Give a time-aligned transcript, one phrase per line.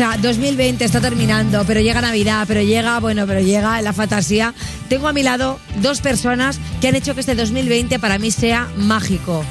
[0.00, 4.54] Sea, 2020 está terminando, pero llega Navidad, pero llega, bueno, pero llega la fantasía.
[4.88, 8.66] Tengo a mi lado dos personas que han hecho que este 2020 para mí sea
[8.76, 9.44] mágico.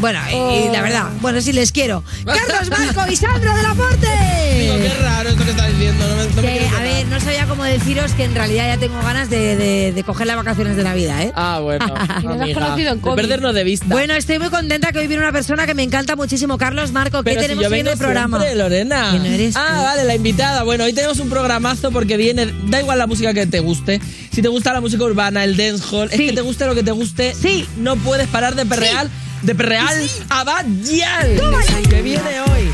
[0.00, 0.34] Bueno, y,
[0.68, 2.02] y la verdad, bueno, sí les quiero.
[2.24, 5.02] Carlos Marco y Sandra de la Digo, qué Porte.
[5.02, 6.08] raro esto que está diciendo.
[6.08, 8.66] No me, no me Que, quiero a ver, no sabía cómo deciros que en realidad
[8.74, 11.32] ya tengo ganas de, de- de coger las vacaciones de Navidad, ¿eh?
[11.36, 11.84] Ah, bueno.
[12.22, 13.16] Y nos has conocido en De COVID.
[13.16, 13.86] perdernos de vista.
[13.88, 16.56] Bueno, estoy muy contenta que hoy viene una persona que me encanta muchísimo.
[16.58, 18.38] Carlos Marco, ¿qué Pero si tenemos yo hoy en el programa?
[18.38, 19.10] siempre, Lorena.
[19.12, 19.82] Que no eres ah, tú.
[19.82, 20.62] vale, la invitada.
[20.62, 24.00] Bueno, hoy tenemos un programazo porque viene, da igual la música que te guste.
[24.32, 26.26] Si te gusta la música urbana, el dancehall, es Sí.
[26.26, 27.66] que te guste lo que te guste, Sí.
[27.76, 29.10] no puedes parar de perreal,
[29.42, 31.40] de perreal a Bad Gyal,
[31.88, 32.70] que viene hoy.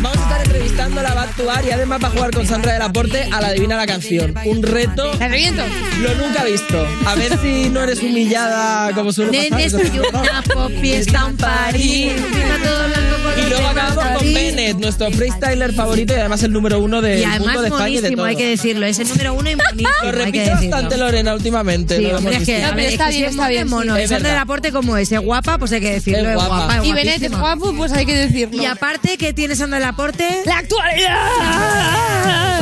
[0.00, 2.74] Vamos a estar entrevistando a la Bad Tuar y además va a jugar con Sandra
[2.74, 4.34] del Aporte a la Adivina la Canción.
[4.44, 5.62] Un reto ¿La reviento?
[6.02, 6.86] lo nunca visto.
[7.06, 9.50] A ver si no eres humillada como suele pasar.
[9.58, 12.12] Nene, soy una pop fiesta París.
[13.44, 14.34] Y luego acabamos con.
[14.34, 17.88] Bennett, nuestro freestyler favorito y además el número uno del Y además mundo de España
[17.88, 18.24] y de todo.
[18.26, 18.86] hay que decirlo.
[18.86, 21.98] Es el número uno y monísimo, Lo repite bastante Lorena últimamente.
[21.98, 23.96] Sí, hombre, es que, No, ver, pero es está bien, está mono, bien, mono.
[23.96, 24.30] es Sandra verdad.
[24.30, 26.56] del Aporte como es, es guapa, pues hay que decirlo, Es es guapa.
[26.56, 26.76] guapa.
[26.78, 28.62] es Y Benet es guapo, pues hay que decirlo.
[28.62, 30.42] Y aparte, ¿qué tiene Sandra del Aporte?
[30.46, 32.53] ¡La actualidad!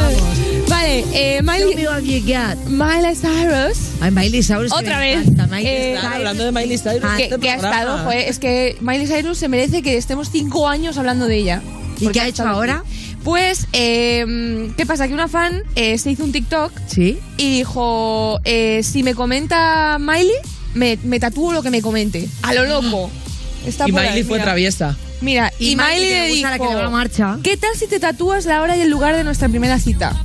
[0.82, 2.56] Vale, eh, me Miley, what you got.
[2.66, 4.72] Miley Cyrus, Ay, Miley Cyrus.
[4.72, 5.20] que Otra vez.
[5.28, 6.14] encanta, Miley Eh, Cyrus.
[6.16, 7.00] hablando de Miley Cyrus.
[7.04, 10.30] Ah, que, este que ha estado, joder, es que Miley Cyrus se merece que estemos
[10.32, 11.62] cinco años hablando de ella.
[12.00, 12.78] ¿Y qué ha hecho ahora?
[12.84, 13.16] aquí.
[13.22, 15.06] Pues, eh, ¿qué pasa?
[15.06, 17.16] Que una fan eh, se hizo un TikTok Sí.
[17.36, 20.34] y dijo, eh, si me comenta Miley,
[20.74, 22.28] me, me tatúo lo que me comente.
[22.42, 23.08] A lo loco.
[23.66, 24.44] Está Y por Miley ahí, fue mira.
[24.46, 24.96] traviesa.
[25.20, 27.38] Mira, y, Miley le le gusta la que le va a dijo, marcha.
[27.44, 30.16] ¿qué tal si te tatúas la hora y el lugar de nuestra primera cita?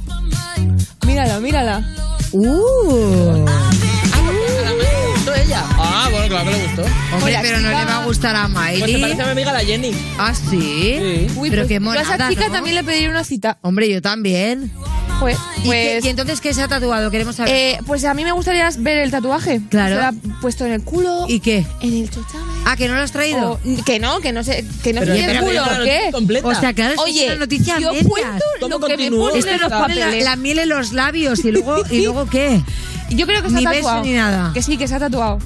[1.08, 1.84] Mírala, mírala.
[2.32, 3.46] Uh.
[5.16, 5.64] ¿Gustó ella?
[5.78, 6.82] Ah, bueno, claro que le gustó.
[7.16, 9.02] Hombre, pero no chica- le va a gustar a Pues se Miley.
[9.02, 9.92] parece a mi amiga la Jenny.
[10.20, 10.60] Ah, sí.
[10.60, 11.28] Sí.
[11.38, 12.54] Uy, pero pues qué yo monada, a esa chica ¿no?
[12.54, 13.58] también le pediría una cita.
[13.62, 14.72] Hombre, yo también.
[15.20, 17.10] Pues, ¿Y, qué- y entonces qué se ha tatuado?
[17.10, 17.52] Queremos saber.
[17.54, 19.62] eh, pues a mí me gustaría ver el tatuaje.
[19.70, 19.96] Claro.
[19.96, 21.66] Se lo ha puesto en el culo, ¿Y qué?
[21.82, 22.44] en el chochame.
[22.66, 23.54] Ah, que no lo has traído.
[23.54, 25.84] O- que no, que no sé, que no sé en el culo, pero ¿o la
[25.86, 26.10] qué?
[26.12, 26.48] completa.
[26.48, 28.08] O sea, claro, es que Oye, es una noticia yo medias.
[28.08, 30.24] cuento ¿Cómo lo que me ponen Esto en los nos pone la, papeles.
[30.24, 32.62] la miel en los labios y luego, ¿y luego qué?
[33.10, 34.06] Yo creo que se Ni ha beso tatuado.
[34.06, 34.52] ni nada.
[34.54, 35.40] Que sí, que se ha tatuado.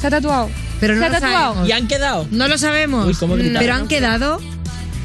[0.00, 0.50] Se ha tatuado.
[0.80, 1.44] Pero no se ha lo tatuado.
[1.54, 1.68] sabemos.
[1.68, 2.26] ¿Y han quedado?
[2.30, 3.06] No lo sabemos.
[3.06, 3.58] Uy, cómo gritaron.
[3.60, 4.40] pero han quedado.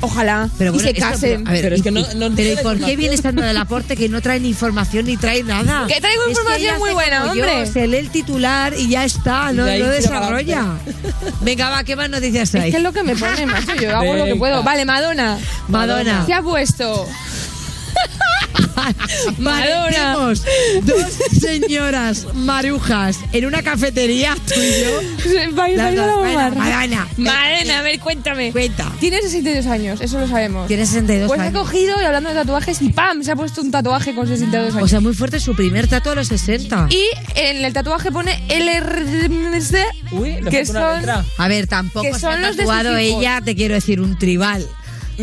[0.02, 0.50] Ojalá.
[0.58, 1.48] Pero y bueno, se esto- casen.
[1.48, 3.58] a ver, Pero es y- que no- no pero ¿y por qué viene estando del
[3.58, 5.88] aporte que no trae ni información ni trae nada?
[5.88, 7.66] Que traigo Es información muy buena, yo, hombre.
[7.68, 10.66] se lee el titular y ya está, no, no desarrolla.
[11.42, 12.70] Venga, va, ¿qué más noticias hay?
[12.70, 13.76] Es que es lo que me pone, macho.
[13.76, 14.64] Yo hago lo que puedo.
[14.64, 15.38] Vale, Madonna.
[15.68, 16.26] Madonna.
[16.26, 17.06] Se ha puesto.
[19.38, 20.16] Madonna.
[20.16, 20.44] Parecemos
[20.84, 25.52] dos señoras marujas en una cafetería, tú y yo.
[25.76, 26.24] Las dos.
[26.56, 27.08] Madonna.
[27.18, 28.52] Madonna, a ver, cuéntame.
[28.52, 28.92] Cuenta.
[29.00, 30.68] Tiene 62 años, eso lo sabemos.
[30.68, 31.62] Tiene 62 Pues ha años.
[31.62, 33.24] cogido y hablando de tatuajes y ¡pam!
[33.24, 34.84] Se ha puesto un tatuaje con 62 años.
[34.84, 36.88] O sea, muy fuerte su primer tatu a los 60.
[36.90, 37.04] y
[37.36, 39.76] en el tatuaje pone LRMC,
[40.12, 41.04] Uy, que son...
[41.38, 43.22] A ver, tampoco Que se son ha los de sus tatuado hijos.
[43.22, 44.66] ella, te quiero decir, un tribal.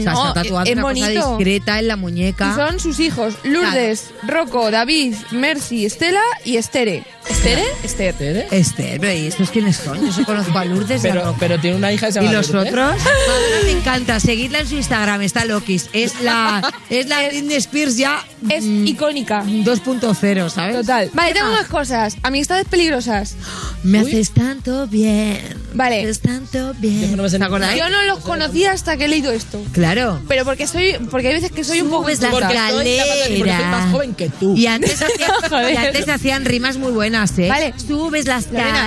[0.00, 1.28] O sea, No, se ha tatuado es una cosa bonito.
[1.38, 2.54] discreta en la muñeca.
[2.54, 7.04] Son sus hijos, Lourdes, Rocco, David, Mercy, Estela y Estere.
[7.28, 7.64] ¿Estere?
[7.82, 8.14] Esther.
[8.14, 8.46] ¿Tere?
[8.50, 10.04] Este, pero ¿y estos quiénes son?
[10.04, 12.32] Yo solo conozco a Lourdes y a Pero, tiene una hija que se ¿Y llama
[12.38, 12.72] los Lourdes.
[12.72, 12.96] otros?
[12.98, 14.20] Madonna me encanta.
[14.20, 15.88] Seguidla en su Instagram, está Lokis.
[15.92, 19.42] Es la, es la Britney Spears ya Es mm, icónica.
[19.44, 20.76] 2.0, ¿sabes?
[20.76, 21.10] Total.
[21.12, 21.62] Vale, ¿Qué tengo más?
[21.62, 22.16] más cosas.
[22.22, 23.34] Amistades peligrosas.
[23.82, 24.10] Me Uy.
[24.12, 25.40] haces tanto bien.
[25.74, 25.96] Vale.
[26.02, 27.16] Me haces tanto Yo bien.
[27.16, 27.78] no me sé ¿Te acordáis?
[27.78, 29.60] Yo no los conocía hasta que he leído esto.
[29.72, 30.20] Claro.
[30.28, 32.30] Pero porque soy, porque hay veces que soy un poco Subes la.
[32.30, 32.84] Porque soy, porque
[33.26, 33.70] soy escalera.
[33.70, 34.54] más joven que tú.
[34.56, 35.72] Y antes, hacían, Joder.
[35.74, 37.48] y antes hacían rimas muy buenas, ¿eh?
[37.48, 37.74] Vale.
[37.76, 38.40] Subes la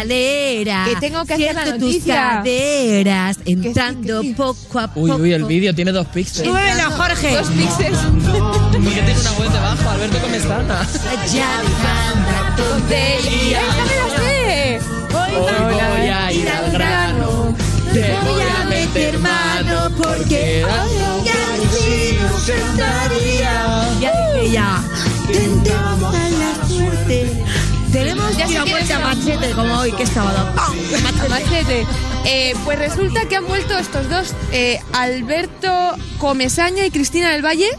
[0.04, 2.16] Lorena, que tengo que hacer la siento tus noticia.
[2.16, 4.34] caderas, entrando sí.
[4.34, 5.02] poco a poco.
[5.02, 6.48] Uy, uy, el vídeo tiene dos píxeles.
[6.52, 7.36] Súbelo, Jorge.
[7.36, 8.00] Dos píxeles.
[8.72, 10.88] Porque tiene una web debajo, Alberto Comestana.
[11.34, 11.62] Ya
[12.56, 13.60] tontería.
[13.62, 14.80] ¡Esta me la sé!
[15.14, 17.56] Hoy voy a ir al grano.
[17.94, 20.64] Te voy a meter mano porque
[21.26, 21.34] ya
[21.72, 23.90] sí nos sentaría.
[24.00, 24.84] Ya ya.
[25.32, 26.19] Tentamos a la suerte.
[28.50, 30.54] Tenemos Ya que ir sé a quiénes muerte a machete como hoy, que es sábado.
[30.56, 30.76] ¡Pam!
[31.04, 31.30] Machete.
[31.30, 31.88] Machete.
[32.26, 37.70] Eh, pues resulta que han vuelto estos dos, eh, Alberto Comesaña y Cristina del Valle,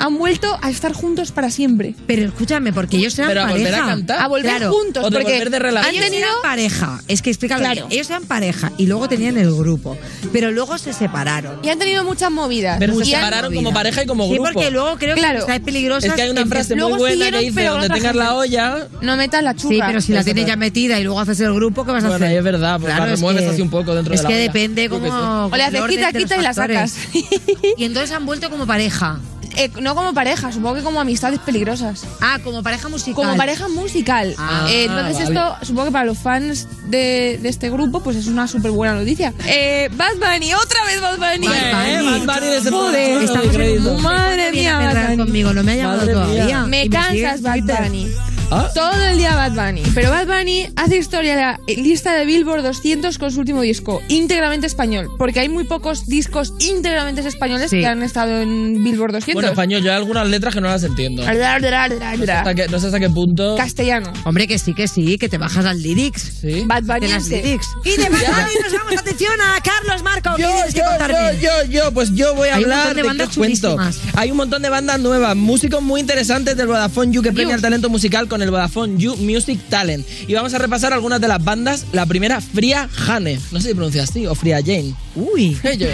[0.00, 1.94] han vuelto a estar juntos para siempre.
[2.06, 3.58] Pero escúchame, porque ellos eran Pero a pareja.
[3.68, 4.20] volver a cantar.
[4.20, 4.72] A volver Claro.
[4.72, 5.04] juntos.
[5.04, 5.94] O de porque volver de relación.
[5.96, 6.28] han tenido...
[6.42, 7.00] pareja.
[7.08, 7.86] Es que explícalo Claro.
[7.90, 9.96] Ellos eran pareja y luego tenían el grupo.
[10.32, 11.58] Pero luego se separaron.
[11.62, 12.78] Y han tenido muchas movidas.
[12.78, 14.50] Pero se Y han- separaron como pareja y como Sí, grupo.
[14.52, 15.44] porque luego creo Claro.
[15.46, 16.06] que está peligrosa.
[16.06, 18.18] Es que hay una frase muy buena siguieron, que dice, donde tengas gente".
[18.18, 18.88] la olla...
[19.02, 19.74] No metas la churra.
[19.74, 20.48] Sí, pero si la tienes es.
[20.48, 22.38] ya metida y luego haces el grupo, ¿qué vas a Bueno, hacer?
[22.38, 24.34] es verdad, pues la es remueves que- así un poco dentro es de la que
[24.34, 24.42] olla.
[24.44, 25.46] depende cómo...
[25.52, 26.94] O le haces quita, quita y la sacas.
[27.76, 29.20] Y entonces han vuelto como pareja.
[29.58, 32.04] Eh, no como pareja, supongo que como amistades peligrosas.
[32.20, 33.14] Ah, como pareja musical.
[33.14, 34.34] Como pareja musical.
[34.38, 35.40] Ah, Eh, entonces vale.
[35.40, 38.94] esto, supongo que para los fans de, de este grupo, pues es una súper buena
[38.94, 39.32] noticia.
[39.46, 41.48] Eh, Bad Bunny, otra vez Bad Bunny.
[41.48, 42.26] Bad Eh, Bunny.
[42.26, 45.16] Bad Bunny es el Joder, Estamos en Madre mía, Bad Bunny.
[45.18, 46.44] conmigo, no me ha llamado Madre todavía.
[46.44, 46.66] mía.
[46.66, 47.58] Me cansas, Bad.
[47.62, 48.06] Bunny.
[48.50, 48.70] Ah.
[48.74, 49.82] Todo el día Bad Bunny.
[49.94, 54.00] Pero Bad Bunny hace historia en la lista de Billboard 200 con su último disco,
[54.08, 55.10] íntegramente español.
[55.18, 57.80] Porque hay muy pocos discos íntegramente españoles Sí.
[57.80, 59.34] que han estado en Billboard 200.
[59.34, 61.24] Bueno, español, yo hay algunas letras que no las entiendo.
[61.26, 63.54] No sé hasta qué, no sé hasta qué punto.
[63.56, 64.12] Castellano.
[64.24, 66.38] Hombre, que sí, que sí, que te bajas al lyrics.
[66.40, 66.62] Sí.
[66.66, 67.08] Bad De Bunny.
[67.08, 67.66] las lyrics.
[67.84, 70.30] Y de Bad Bunny nos vamos, atención a Carlos Marco.
[70.36, 73.76] ¿Qué Yo, yo, yo, yo, yo, pues yo voy a Hay hablar de os cuento.
[74.14, 77.60] Hay un montón de bandas nuevas, músicos muy interesantes del Vodafone You que premia el
[77.60, 80.06] talento musical con el Vodafone You Music Talent.
[80.26, 81.86] Y vamos a repasar algunas de las bandas.
[81.92, 83.38] La primera, Fria Jane.
[83.52, 84.94] No sé si pronuncia así, o Fria Jane.
[85.14, 85.54] Uy.
[85.54, 85.90] Fria Jane,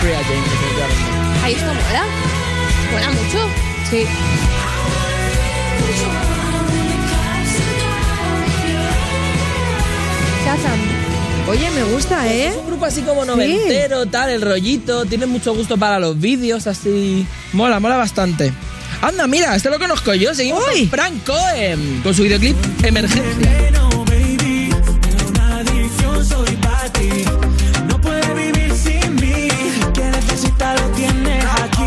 [0.00, 1.10] definitivamente.
[1.42, 2.04] Ahí esto mola.
[2.92, 3.48] Mola mucho.
[3.90, 4.04] Sí.
[10.44, 10.80] Shazam.
[11.48, 12.48] Oye, me gusta, ¿eh?
[12.48, 15.04] Es un grupo así como noventero, tal, el rollito.
[15.04, 17.26] Tiene mucho gusto para los vídeos, así.
[17.52, 18.52] Mola, mola bastante.
[19.02, 20.34] Anda, mira, este lo conozco yo.
[20.34, 20.80] Seguimos Uy.
[20.80, 23.50] con Frank Cohen, con su videoclip Emergencia.
[23.50, 24.70] Veneno, baby,
[25.28, 27.24] una adicción soy para ti.
[27.88, 29.48] No puedes vivir sin mí.
[29.94, 31.79] Que necesitas lo tienes aquí.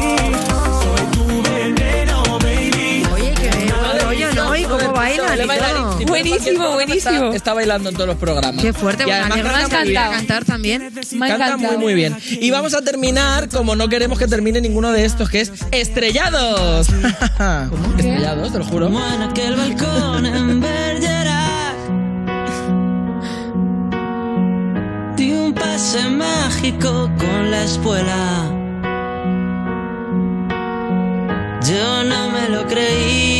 [4.94, 6.06] Bailan y todo.
[6.08, 7.16] Buenísimo, buenísimo.
[7.26, 8.62] Está, está bailando en todos los programas.
[8.64, 10.04] Qué fuerte, Y bueno, además canta muy bien.
[10.12, 10.82] cantar también.
[11.14, 11.74] Me ha Canta encantado.
[11.74, 12.18] muy muy bien.
[12.30, 16.88] Y vamos a terminar como no queremos que termine ninguno de estos, que es Estrellados.
[17.98, 18.86] Estrellados, te lo juro.
[18.88, 21.54] Como en aquel balcón en Bergerac.
[25.18, 28.50] Di un pase mágico con la espuela.
[31.66, 33.33] Yo no me lo creí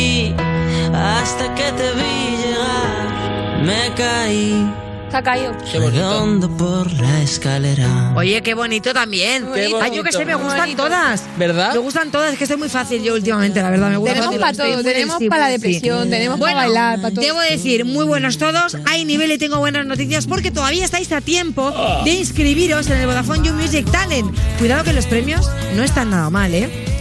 [3.64, 4.66] Me caí
[5.10, 5.52] Se ha caído.
[5.70, 5.90] Qué bonito.
[6.02, 8.12] redondo por la escalera.
[8.16, 9.46] Oye, qué bonito también.
[9.54, 10.82] Qué Ay, yo que sé, me gustan Bonito.
[10.84, 11.22] todas.
[11.38, 11.72] ¿Verdad?
[11.72, 13.90] Me gustan todas, es que estoy muy fácil yo últimamente, la verdad.
[13.90, 14.82] Me gusta Tenemos para todo.
[14.82, 15.52] Tenemos para la sí.
[15.52, 17.24] depresión, tenemos Bueno, para bailar, para todo.
[17.24, 18.76] Debo decir, muy buenos todos.
[18.86, 21.72] Hay nivel y tengo buenas noticias porque todavía estáis a tiempo
[22.04, 24.36] de inscribiros en el Vodafone You Music Talent.
[24.58, 26.93] Cuidado que los premios no están nada mal, ¿eh?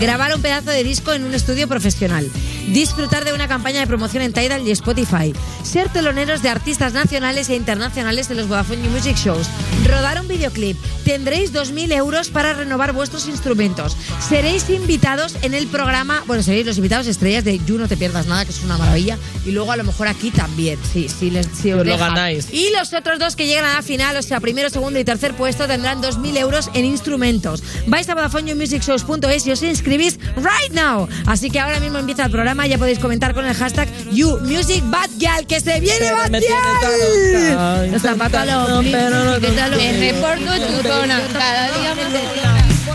[0.00, 2.28] Grabar un pedazo de disco en un estudio profesional.
[2.68, 5.32] Disfrutar de una campaña de promoción en Tidal y Spotify.
[5.62, 9.46] Ser teloneros de artistas nacionales e internacionales en los Vodafone Music Shows.
[9.86, 10.76] Rodar un videoclip.
[11.04, 13.96] Tendréis 2.000 euros para renovar vuestros instrumentos.
[14.28, 16.22] Seréis invitados en el programa.
[16.26, 19.18] Bueno, seréis los invitados estrellas de You No Te Pierdas Nada, que es una maravilla.
[19.44, 20.78] Y luego a lo mejor aquí también.
[20.92, 22.48] Sí, sí, les, si os lo ganáis.
[22.52, 25.34] Y los otros dos que llegan a la final, o sea, primero, segundo y tercer
[25.34, 27.62] puesto, tendrán 2.000 euros en instrumentos.
[27.86, 31.08] Vais a VodafoneYouMusicShows.es y os inscribís right now.
[31.26, 35.60] Así que ahora mismo empieza el programa, ya podéis comentar con el hashtag YouMusicBadGirl, que
[35.60, 37.50] se viene Pero me tiene tan Badgirl.
[37.50, 40.88] loca, Los zapatos a los intentando, pero no ¿qué tal los- Me reporto en tu
[40.88, 41.20] zona.
[41.32, 42.02] Cada día me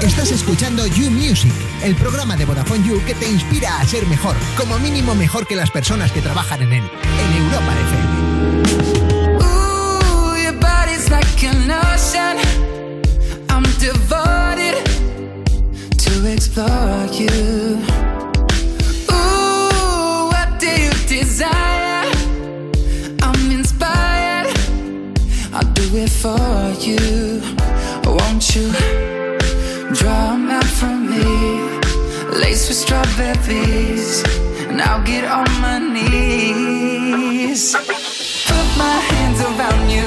[0.08, 1.52] Estás escuchando You Music,
[1.84, 5.56] el programa de Vodafone You que te inspira a ser mejor, como mínimo mejor que
[5.56, 9.38] las personas que trabajan en él, en Europa FM.
[9.38, 12.38] Ooh, your body's like an ocean.
[13.50, 14.76] I'm devoted
[16.18, 17.78] to explore you.
[19.12, 22.10] Ooh, what do you desire?
[23.22, 24.48] I'm inspired.
[25.54, 27.42] I'll do it for you.
[28.18, 28.68] Won't you
[29.98, 31.28] draw 'em out from me?
[32.42, 32.78] Laced with
[34.70, 37.64] and I'll get on my knees.
[38.50, 40.07] Put my hands around you.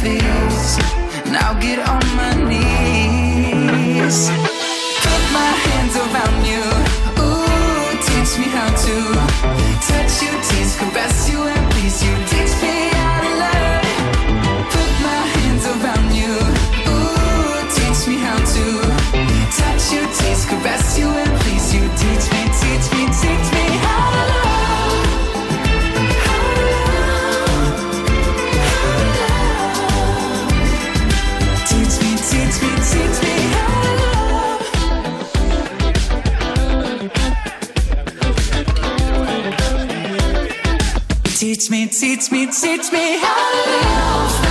[0.00, 0.78] feels.
[1.30, 4.18] Now get on my knees.
[5.04, 6.64] Put my hands around you.
[7.22, 8.96] Ooh, teach me how to
[9.88, 11.40] Touch you, tease, caress you
[41.70, 44.43] me, teach me, teach me how to live.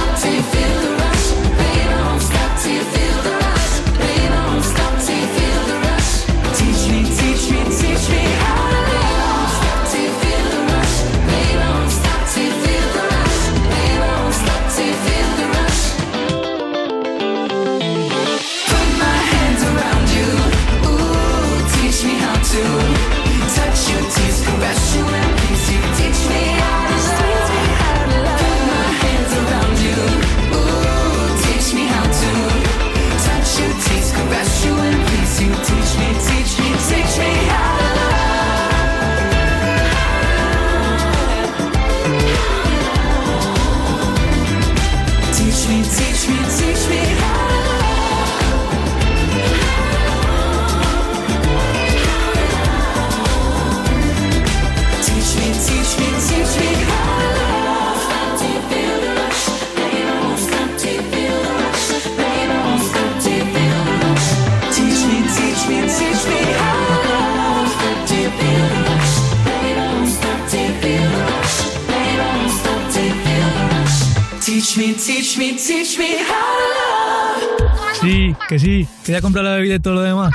[79.13, 79.19] Sí.
[79.19, 80.33] Quería comprar la bebida y todo lo demás.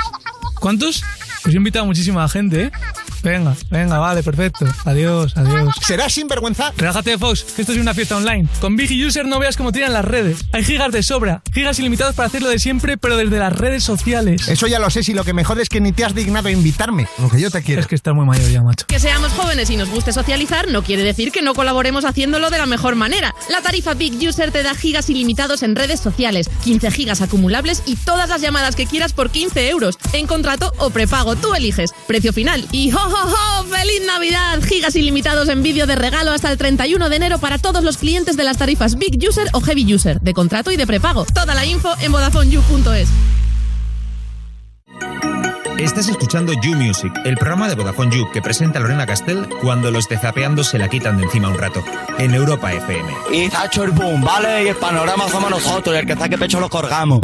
[0.61, 1.03] ¿Cuántos?
[1.43, 2.73] Pues he invitado a muchísima gente, ¿eh?
[3.23, 4.67] Venga, venga, vale, perfecto.
[4.85, 5.75] Adiós, adiós.
[5.87, 6.73] ¿Serás sinvergüenza?
[6.77, 8.49] Relájate, Fox, que esto es una fiesta online.
[8.61, 10.45] Con Big User no veas cómo tiran las redes.
[10.53, 14.49] Hay gigas de sobra, gigas ilimitados para hacerlo de siempre, pero desde las redes sociales.
[14.49, 16.49] Eso ya lo sé, si lo que me jode es que ni te has dignado
[16.49, 17.07] a invitarme.
[17.19, 17.81] Lo que yo te quiero.
[17.81, 18.87] Es que estás muy mayor ya, macho.
[18.87, 22.59] Que seamos jóvenes y nos guste socializar no quiere decir que no colaboremos haciéndolo de
[22.59, 23.35] la mejor manera.
[23.51, 27.97] La tarifa Big User te da gigas ilimitados en redes sociales, 15 gigas acumulables y
[27.97, 31.37] todas las llamadas que quieras por 15 euros, en contrato o prepago.
[31.37, 31.93] Tú eliges.
[32.07, 32.67] Precio final.
[32.73, 32.99] Y ¡ho,
[33.69, 34.63] ¡Feliz Navidad!
[34.63, 38.37] Gigas ilimitados en vídeo de regalo hasta el 31 de enero para todos los clientes
[38.37, 41.27] de las tarifas Big User o Heavy User, de contrato y de prepago.
[41.33, 43.09] Toda la info en VodafoneYou.es.
[45.79, 50.09] Estás escuchando You Music, el programa de Vodafone You que presenta Lorena Castell cuando los
[50.09, 51.85] de Zapeando se la quitan de encima un rato,
[52.19, 53.09] en Europa FM.
[53.33, 54.65] Y está hecho el boom, ¿vale?
[54.65, 57.21] Y el panorama somos nosotros, y el que saque pecho lo colgamos.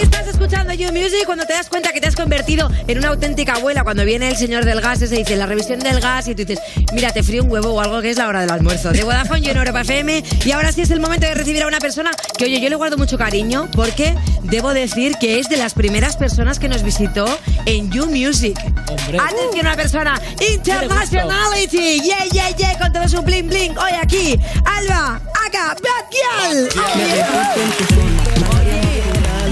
[0.00, 3.54] Estás escuchando You Music cuando te das cuenta que te has convertido en una auténtica
[3.54, 3.84] abuela.
[3.84, 6.60] Cuando viene el señor del gas, se dice la revisión del gas y tú dices,
[6.92, 8.90] mira, te frío un huevo o algo que es la hora del almuerzo.
[8.90, 10.24] De Vodafone, yo en Europa FM.
[10.44, 12.76] Y ahora sí es el momento de recibir a una persona que, oye, yo le
[12.76, 17.26] guardo mucho cariño porque debo decir que es de las primeras personas que nos visitó
[17.66, 18.54] en You Music.
[18.88, 19.18] Hombre.
[19.18, 22.00] Atención, una persona internationality.
[22.02, 23.76] Yeah, yeah, yeah, con todo su bling bling.
[23.78, 26.68] Hoy aquí, Alba, Aga, Bad Girl.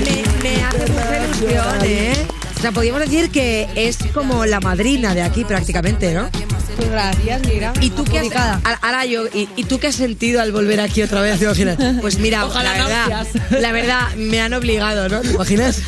[0.04, 2.26] Me, me hace mucha ilusión, ¿eh?
[2.56, 6.28] O sea, podríamos decir que es como la madrina de aquí prácticamente, ¿no?
[6.76, 7.72] Pues gracias, mira.
[7.80, 11.02] ¿Y tú qué has, ahora yo, ¿y, y tú qué has sentido al volver aquí
[11.02, 11.38] otra vez?
[11.38, 11.78] ¿Te imaginas?
[12.02, 15.20] Pues mira, Ojalá la verdad, la verdad, me han obligado, ¿no?
[15.20, 15.80] ¿Te imaginas?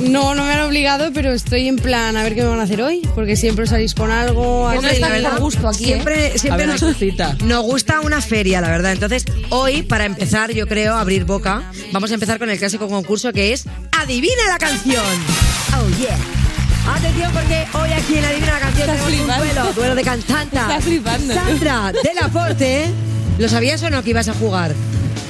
[0.00, 2.62] No, no me han obligado, pero estoy en plan a ver qué me van a
[2.62, 4.64] hacer hoy, porque siempre salís con algo.
[4.64, 5.86] Hombre, la está verdad, por gusto aquí, ¿eh?
[5.86, 6.68] Siempre, ver,
[7.42, 8.92] nos, gusta una feria, la verdad.
[8.92, 12.88] Entonces, hoy, para empezar, yo creo, a abrir boca, vamos a empezar con el clásico
[12.88, 13.66] concurso que es
[13.98, 15.04] Adivina la canción.
[15.76, 16.16] Oh, yeah.
[16.96, 19.44] Atención porque hoy aquí en Adivina la canción Estás tenemos un flipando.
[19.44, 20.60] duelo, duelo de cantanta.
[20.62, 21.34] Estás flipando.
[21.34, 22.86] Sandra del Aporte.
[23.38, 24.74] ¿Lo sabías o no que ibas a jugar?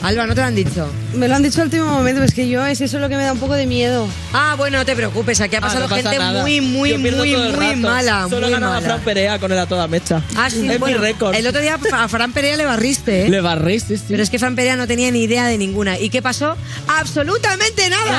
[0.03, 0.91] Alba, ¿no te lo han dicho?
[1.15, 3.23] Me lo han dicho al último momento, es que yo es eso lo que me
[3.23, 4.09] da un poco de miedo.
[4.33, 6.41] Ah, bueno, no te preocupes, aquí ha Ah, pasado no gente nada.
[6.41, 8.27] muy, muy, muy, muy mala.
[8.31, 8.87] Solo muy ganaba mala.
[8.87, 10.23] Fran Perea con el a toda mecha.
[10.37, 11.35] Ah, sí, es bueno, mi récord.
[11.35, 13.29] El otro día a Fran Perea le barriste, ¿eh?
[13.29, 14.05] Le barréis, sí, sí.
[14.09, 15.99] Pero es que Fran Perea no tenía ni idea de ninguna.
[15.99, 16.57] ¿Y qué pasó?
[16.89, 18.11] ¡Absolutamente nada!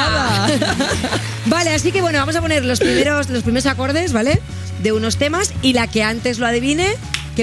[0.47, 0.75] Nada.
[1.47, 4.39] vale, así que bueno, vamos a poner los primeros, los primeros acordes, ¿vale?
[4.83, 6.95] De unos temas y la que antes lo adivine,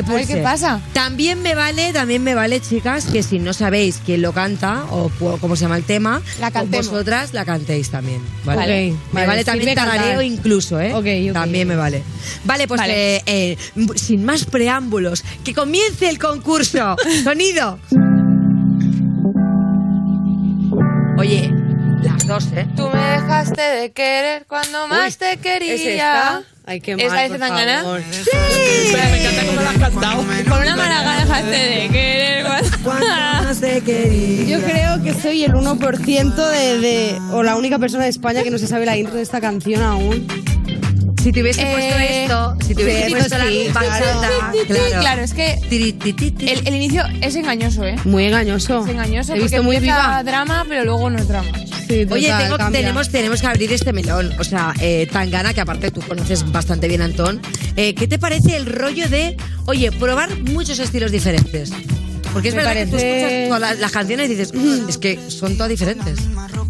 [0.02, 0.26] ver.
[0.26, 0.80] ¿qué pasa?
[0.92, 5.10] También me vale, también me vale, chicas, que si no sabéis quién lo canta o
[5.40, 6.88] cómo se llama el tema, La cantemos.
[6.88, 8.20] vosotras la cantéis también.
[8.44, 8.94] ¿vale?
[9.12, 10.92] Me Vale, también tarareo incluso, ¿eh?
[10.94, 11.32] Ok, ok.
[11.32, 12.02] También me vale.
[12.44, 13.16] Vale, pues Vale.
[13.16, 13.56] eh, eh,
[13.96, 16.96] sin más preámbulos, que comience el concurso.
[17.24, 17.78] Sonido.
[21.18, 21.50] Oye,
[22.02, 22.66] las dos, ¿eh?
[22.76, 25.74] Tú me dejaste de querer cuando más te quería.
[25.74, 26.42] ¿Es esta?
[26.68, 27.82] Ay, qué ¿Esa mal, es por Zetangana?
[27.82, 28.00] favor.
[28.00, 30.16] Espera, me encanta cómo lo has cantado.
[30.48, 32.46] Con una mala gana dejaste de querer.
[34.46, 38.50] Yo creo que soy el 1% de, de- o la única persona de España que
[38.50, 40.26] no se sabe la intro de esta canción aún.
[41.22, 44.28] Si te hubiese Eh, puesto esto, si te hubiese sí, puesto sí, la bachata,
[44.66, 45.00] claro.
[45.00, 45.22] claro.
[45.22, 47.96] es que el, el inicio es engañoso, ¿eh?
[48.04, 48.84] Muy engañoso.
[48.84, 50.22] Es engañoso he visto porque muy viva.
[50.22, 51.48] drama, pero luego no es drama.
[51.88, 54.32] Sí, Oye, tengo- tenemos, tenemos que abrir este melón.
[54.38, 57.40] O sea, eh, Tangana, que aparte tú conoces bastante bien, Antón.
[57.76, 61.72] eh, ¿Qué te parece el rollo de, oye, probar muchos estilos diferentes?
[62.38, 64.88] Porque es Me verdad que tú parece- escuchas todas las, las canciones y dices, "Mm,
[64.88, 66.20] es que son todas diferentes.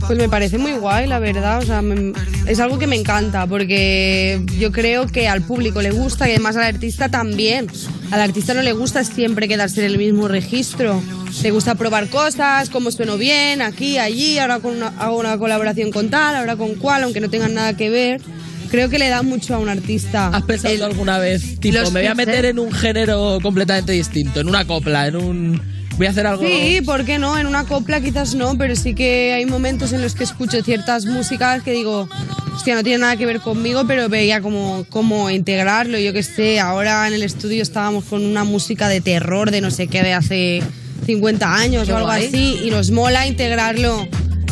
[0.06, 1.58] Pues me parece muy guay, la verdad.
[1.58, 2.14] O sea, me-
[2.46, 6.56] es algo que me encanta porque yo creo que al público le gusta y además
[6.56, 7.66] al artista también.
[8.10, 11.02] Al artista no le gusta siempre quedarse en el mismo registro.
[11.42, 15.90] Le gusta probar cosas, cómo sueno bien, aquí, allí, ahora con una- hago una colaboración
[15.92, 18.22] con tal, ahora con cual, aunque no tengan nada que ver.
[18.70, 20.28] Creo que le da mucho a un artista.
[20.28, 24.48] ¿Has pensado alguna vez, tipo, me voy a meter en un género completamente distinto, en
[24.48, 25.78] una copla, en un...
[25.96, 26.44] Voy a hacer algo...
[26.46, 27.36] Sí, ¿por qué no?
[27.38, 31.06] En una copla quizás no, pero sí que hay momentos en los que escucho ciertas
[31.06, 32.08] músicas que digo,
[32.54, 35.98] hostia, no tiene nada que ver conmigo, pero veía como cómo integrarlo.
[35.98, 39.72] Yo qué sé, ahora en el estudio estábamos con una música de terror de no
[39.72, 40.62] sé qué de hace
[41.06, 42.26] 50 años o algo guay.
[42.26, 44.06] así, y nos mola integrarlo.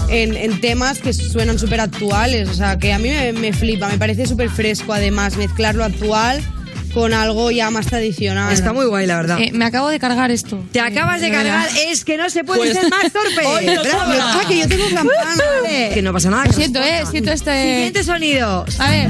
[0.09, 3.89] En, en temas que suenan súper actuales, o sea, que a mí me, me flipa,
[3.89, 6.43] me parece súper fresco además mezclar lo actual
[6.95, 8.51] con algo ya más tradicional.
[8.55, 9.39] Está muy guay, la verdad.
[9.39, 10.65] Eh, me acabo de cargar esto.
[10.73, 13.43] Te acabas de cargar, es que no se puede Pues- ser más torpe.
[13.47, 13.83] Hoy no.
[13.85, 15.43] Ah, que yo tengo campana.
[15.93, 16.47] que no pasa nada.
[16.47, 17.75] Lo siento, eh, siento este...
[17.75, 18.65] Siguiente sonido.
[18.79, 19.09] A ver.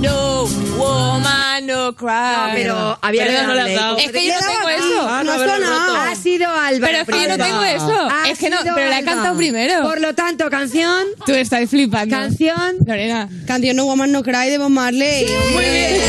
[0.00, 0.44] No
[0.78, 2.06] woman, no cry.
[2.08, 3.98] No, pero había que no dado.
[3.98, 5.08] Es que yo no tengo eso.
[5.08, 5.54] Ah, no ha suena.
[5.54, 5.96] sonado.
[5.96, 6.86] Ha sido Alba.
[6.86, 8.08] Pero es que yo no tengo eso.
[8.10, 9.82] Ha Es que no, pero la he cantado primero.
[9.82, 11.04] Por lo tanto, canción.
[11.26, 12.14] Tú estás flipando.
[12.16, 12.76] Canción.
[12.86, 13.28] Lorena.
[13.46, 15.26] Canción No Woman No Cry de Bob Marley.
[15.52, 16.00] Muy bien.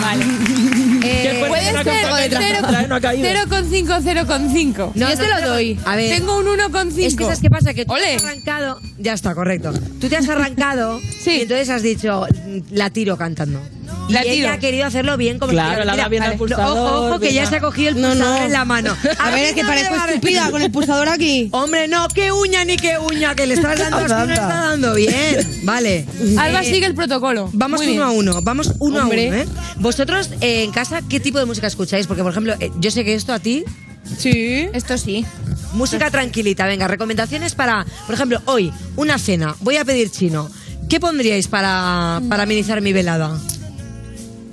[0.00, 0.24] Vale.
[1.00, 2.88] ¿Qué puede ser una ser campana que cero- trae?
[2.88, 3.28] No ha caído.
[3.28, 4.92] 0,5, 0,5.
[4.94, 5.78] No, Yo no, te lo no, doy.
[5.84, 6.10] a ver.
[6.18, 7.06] Tengo un 1,5.
[7.06, 7.74] Es que ¿sabes qué pasa?
[7.74, 8.14] Que tú te Ole.
[8.16, 8.80] has arrancado.
[8.98, 9.72] Ya está, correcto.
[10.00, 11.30] Tú te has arrancado Sí.
[11.38, 13.60] y entonces has dicho, "Mm, la tiro cantando.
[14.08, 17.32] Y La ella ha querido hacerlo bien como Claro, bien no, pulsador, Ojo, ojo, que
[17.32, 18.44] ya se ha cogido el pulsador no.
[18.46, 18.96] en la mano.
[19.18, 21.48] A ver, es que no parezco estúpida con el pulsador aquí.
[21.52, 24.48] Hombre, no, qué uña ni qué uña, que le estás dando así, no le está
[24.48, 25.60] dando bien.
[25.64, 26.06] Vale.
[26.38, 27.50] Alba Eh, sigue el protocolo.
[27.52, 28.02] Vamos Muy uno bien.
[28.06, 29.26] a uno, vamos uno Hombre.
[29.26, 29.46] a uno, ¿eh?
[29.76, 32.06] Vosotros eh, en casa, ¿qué tipo de música escucháis?
[32.06, 33.64] Porque, por ejemplo, eh, yo sé que esto a ti,
[34.18, 34.68] Sí.
[34.72, 35.26] Esto sí.
[35.72, 36.64] música tranquilita.
[36.66, 40.48] Venga, recomendaciones para, por ejemplo, hoy, una cena, voy a pedir chino.
[40.88, 43.36] ¿Qué pondríais para, para amenizar mi velada?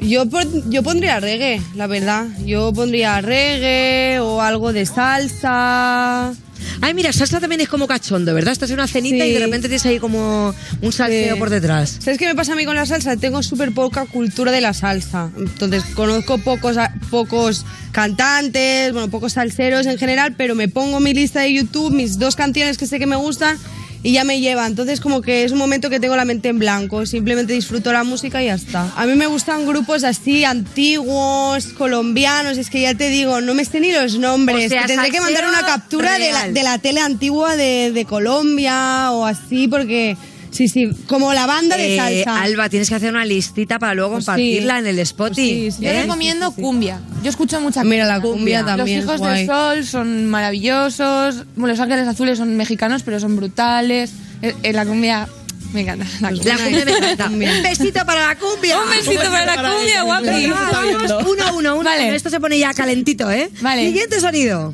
[0.04, 0.26] Yo,
[0.70, 2.28] yo pondría reggae, la verdad.
[2.46, 6.34] Yo pondría reggae o algo de salsa.
[6.82, 8.52] Ay, mira, salsa también es como cachondo, ¿verdad?
[8.54, 9.32] Estás en una cenita Sí.
[9.32, 11.39] y de repente tienes ahí como un salseo Sí.
[11.39, 11.98] por detrás.
[12.02, 13.16] ¿Sabes qué me pasa a mí con la salsa?
[13.18, 15.30] Tengo súper poca cultura de la salsa.
[15.38, 16.78] Entonces, conozco pocos,
[17.10, 22.20] pocos cantantes, bueno, pocos salseros en general, pero me pongo mi lista de YouTube, mis
[22.20, 23.58] dos canciones que sé que me gustan
[24.04, 24.68] y ya me lleva.
[24.68, 27.06] Entonces, como que es un momento que tengo la mente en blanco.
[27.06, 28.92] Simplemente disfruto la música y ya está.
[28.96, 32.58] A mí me gustan grupos así, antiguos, colombianos.
[32.58, 34.66] Es que ya te digo, no me sé ni los nombres.
[34.66, 37.92] O sea, Te tendré que mandar una captura de la, de la tele antigua de,
[37.94, 40.18] de Colombia o así, porque...
[40.54, 42.44] Sí, sí, como la banda de Eh, salsa.
[42.44, 44.28] Alba, tienes que hacer una listita para luego Pues sí.
[44.28, 45.62] compartirla en el Spotify.
[45.63, 45.84] Pues sí, sí.
[45.86, 46.02] Yo ¿eh?
[46.04, 47.00] recomiendo cumbia.
[47.24, 48.62] Yo escucho mucha Mira, la Cumbia.
[48.62, 48.98] cumbia también.
[49.00, 49.38] Los hijos guay.
[49.39, 51.44] del sol son maravillosos.
[51.56, 54.12] Bueno, Los ángeles azules son mexicanos, pero son brutales.
[54.44, 55.28] Eh, eh, la cumbia
[55.74, 56.06] me encanta.
[56.22, 56.56] La cumbia.
[56.56, 57.28] La cumbia me encanta.
[57.30, 57.52] Cumbia.
[57.52, 58.80] Un besito para la cumbia.
[58.80, 60.48] Un besito para la cumbia, guapi.
[60.48, 61.84] Vamos, uno uno, uno.
[61.84, 62.16] Vale.
[62.16, 63.50] Esto se pone ya calentito, ¿eh?
[63.62, 63.88] Vale.
[63.88, 64.74] Siguiente sonido.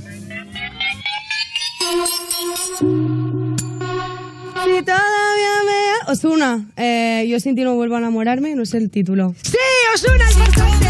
[4.64, 6.12] Si todavía me...
[6.12, 9.34] Osuna, eh, yo sin ti no vuelvo a enamorarme, no sé el título.
[9.42, 9.58] ¡Sí,
[9.94, 10.88] Osuna, el farsante!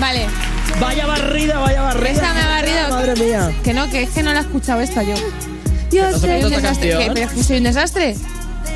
[0.00, 0.26] Vale.
[0.80, 2.10] Vaya barrida, vaya barrida.
[2.10, 2.88] Esta me ha barrido.
[2.90, 3.52] Madre mía.
[3.64, 5.14] Que no, que es que no la he escuchado esta yo.
[5.90, 6.90] Yo ¿No Soy un desastre.
[6.90, 7.10] ¿Qué?
[7.14, 8.14] ¿Pero es que soy un desastre?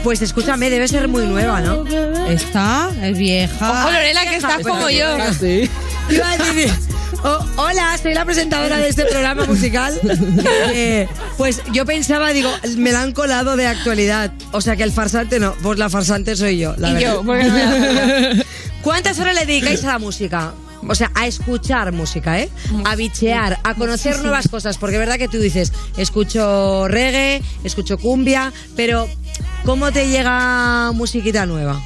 [0.02, 1.84] Pues escúchame, debe ser muy nueva, ¿no?
[2.26, 3.70] Esta es vieja.
[3.70, 5.16] Ojo, Lorena, que estás como yo.
[5.16, 5.70] Casi.
[6.10, 6.72] Iba a decir,
[7.24, 9.98] oh, hola, soy la presentadora de este programa musical.
[10.74, 14.32] Eh, pues yo pensaba, digo, me la han colado de actualidad.
[14.52, 17.12] O sea que el farsante no, pues la farsante soy yo, la Y verdad.
[17.14, 17.92] yo, porque no me
[18.36, 18.44] la
[18.82, 20.52] ¿Cuántas horas le dedicáis a la música?
[20.88, 22.48] O sea, a escuchar música, ¿eh?
[22.84, 24.78] A bichear, a conocer nuevas cosas.
[24.78, 29.08] Porque es verdad que tú dices, escucho reggae, escucho cumbia, pero
[29.64, 31.80] ¿cómo te llega musiquita nueva?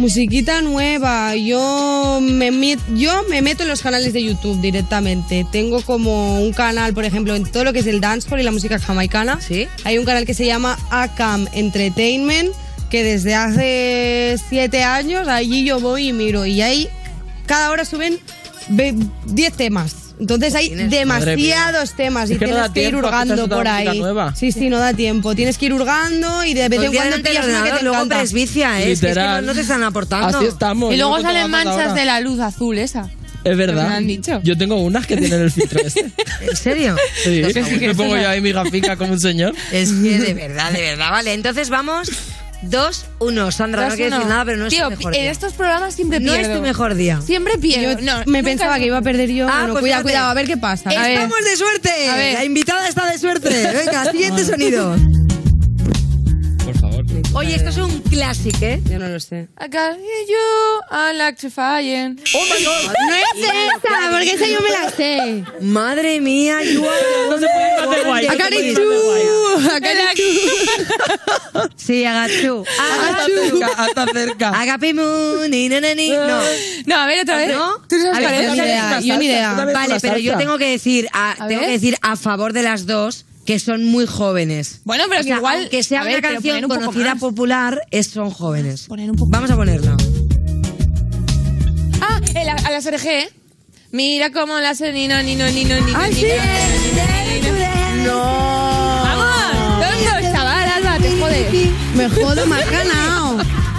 [0.00, 1.36] Musiquita nueva.
[1.36, 5.46] Yo me, met- yo me meto en los canales de YouTube directamente.
[5.52, 8.50] Tengo como un canal, por ejemplo, en todo lo que es el dancehall y la
[8.50, 9.38] música jamaicana.
[9.46, 9.68] ¿Sí?
[9.84, 12.48] Hay un canal que se llama ACAM Entertainment,
[12.88, 16.46] que desde hace siete años allí yo voy y miro.
[16.46, 16.88] Y ahí
[17.44, 18.18] cada hora suben
[18.70, 18.94] ve-
[19.26, 19.94] 10 temas.
[20.20, 23.98] Entonces hay demasiados temas y Es que no tienes da que ir hurgando por ahí.
[23.98, 24.34] nueva.
[24.36, 25.34] Sí, sí, no da tiempo.
[25.34, 28.18] Tienes que ir hurgando y de vez en cuando pillas una que te luego encanta.
[28.18, 28.92] presbicia, ¿eh?
[28.92, 29.46] Es que, es que no, Literal.
[29.46, 30.38] no te están aportando.
[30.38, 30.92] Así estamos.
[30.92, 31.94] Y luego salen manchas ahora.
[31.94, 33.08] de la luz azul esa.
[33.42, 33.88] Es verdad.
[33.88, 34.40] Me han dicho.
[34.44, 36.10] Yo tengo unas que tienen el filtro este.
[36.42, 36.96] ¿En serio?
[37.24, 37.42] Sí,
[37.78, 39.54] que me pongo yo ahí mi gafica como un señor.
[39.72, 41.10] Es que de verdad, de verdad.
[41.10, 42.10] Vale, entonces vamos
[42.62, 43.50] 2-1.
[43.52, 44.16] Sandra, no Dos, quiero uno.
[44.18, 45.30] decir nada, pero no es Tío, tu mejor en día.
[45.30, 46.50] estos programas siempre No pierdo.
[46.52, 47.20] es tu mejor día.
[47.20, 48.00] Siempre pierdo.
[48.00, 49.48] Yo No, me nunca- pensaba que iba a perder yo.
[49.48, 50.02] Ah, bueno, pues cuidado, fíjate.
[50.12, 50.90] cuidado, a ver qué pasa.
[50.90, 51.10] A ver.
[51.12, 52.08] ¡Estamos de suerte!
[52.08, 52.34] A ver.
[52.34, 53.48] La invitada está de suerte.
[53.48, 54.96] Venga, siguiente sonido.
[57.34, 58.80] Oye, esto es un clásico, ¿eh?
[58.90, 59.48] Yo no lo sé.
[59.60, 62.14] I got you, I like to fire.
[62.34, 62.94] ¡Oh, my God!
[63.08, 65.44] No es esa, porque esa yo me la sé.
[65.60, 68.24] Madre mía, you are the No se puede más de guay.
[68.26, 68.82] I got it too.
[69.58, 71.70] I got it too.
[71.76, 72.64] Sí, Agachu.
[72.78, 74.60] Hasta cerca, hasta cerca.
[74.60, 76.10] Agapimu, ni na, na, ni.
[76.10, 76.40] No.
[76.86, 77.52] No, a ver otra vez.
[77.52, 77.78] ¿No?
[77.88, 78.46] ¿Tú sabes cuál es?
[78.46, 79.54] yo ni idea, yo ni idea.
[79.72, 81.08] Vale, pero yo tengo que decir
[81.48, 84.80] tengo que decir a favor de las dos que son muy jóvenes.
[84.84, 85.58] Bueno, pero O que sea, igual.
[85.62, 87.20] aunque sea ver, una canción un conocida más.
[87.20, 88.82] popular, es, son jóvenes.
[88.86, 89.96] Poner un poco Vamos a ponerla.
[92.00, 93.06] Ah, el- a las RG.
[93.08, 93.28] ¿eh?
[93.92, 95.98] Mira cómo la hace Nino, Nino, Nino, Nino.
[95.98, 96.26] ¡Ay, sí!
[98.04, 98.14] ¡No!
[99.02, 99.84] ¡Vamos!
[99.84, 100.98] ¡Tonto, chaval, Alba!
[100.98, 101.70] ¡Te jodes!
[101.96, 103.09] Me jodo, me has ganado.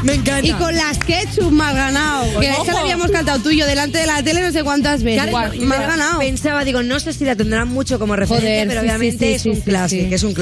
[0.04, 0.46] Me encanta.
[0.48, 2.40] Y con las ketchup me has ganado.
[2.40, 2.64] Que Ojo.
[2.64, 5.30] esa la habíamos cantado tú y yo delante de la tele no sé cuántas veces.
[5.30, 6.20] Claro, me has ganado.
[6.20, 9.34] Pensaba, digo, no sé si la tendrán mucho como referente, Joder, pero sí, obviamente sí,
[9.34, 9.56] es sí, un
[9.90, 10.08] sí.
[10.12, 10.36] es un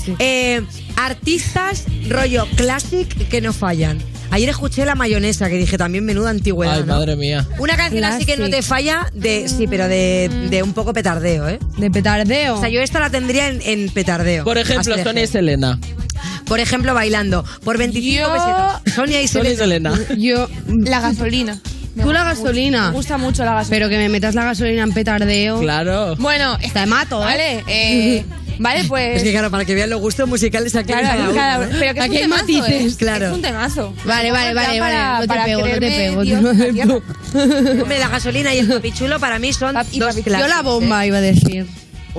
[0.00, 0.14] sí.
[0.18, 0.62] Eh,
[0.96, 3.98] artistas rollo classic que no fallan.
[4.30, 6.76] Ayer escuché la mayonesa que dije también menuda antigüedad.
[6.76, 6.94] Ay, ¿no?
[6.94, 7.46] madre mía.
[7.58, 8.68] Una canción así que no te Classic.
[8.68, 11.58] falla de sí, pero de, de un poco petardeo, ¿eh?
[11.76, 12.56] De petardeo.
[12.56, 14.44] O sea, yo esta la tendría en, en petardeo.
[14.44, 15.26] Por ejemplo, Sonia y.
[15.26, 15.78] Selena.
[16.52, 17.46] Por ejemplo, bailando.
[17.64, 18.94] Por 25 Yo- pesetas.
[18.94, 19.96] Sonia y Sonia y Selena.
[19.96, 20.14] Selena.
[20.20, 20.48] Yo.
[20.68, 21.58] La gasolina.
[21.94, 22.42] Me Tú la mucho.
[22.42, 22.88] gasolina.
[22.90, 23.70] Me gusta mucho la gasolina.
[23.70, 25.60] Pero que me metas la gasolina en petardeo.
[25.60, 26.14] Claro.
[26.16, 27.24] Bueno, Te mato, ¿eh?
[27.24, 28.24] vale, eh,
[28.58, 29.16] vale, pues.
[29.16, 31.76] Es que claro, para que vean los gustos musicales aquí Claro, en cada uno, ¿eh?
[31.78, 32.96] pero que es Aquí un hay temazo, matices, ¿eh?
[32.98, 33.26] claro.
[33.28, 33.94] Es un temazo.
[34.04, 34.94] Vale, vale, vale, ya vale.
[34.96, 36.22] para- No te para pego, no te creerme pego.
[36.22, 36.94] Dios no en te la tierra.
[37.32, 37.82] pego.
[37.82, 40.16] Hombre, la gasolina y el papichulo para mí son Papi- dos.
[40.16, 40.62] Yo la ¿eh?
[40.62, 41.66] bomba iba a decir.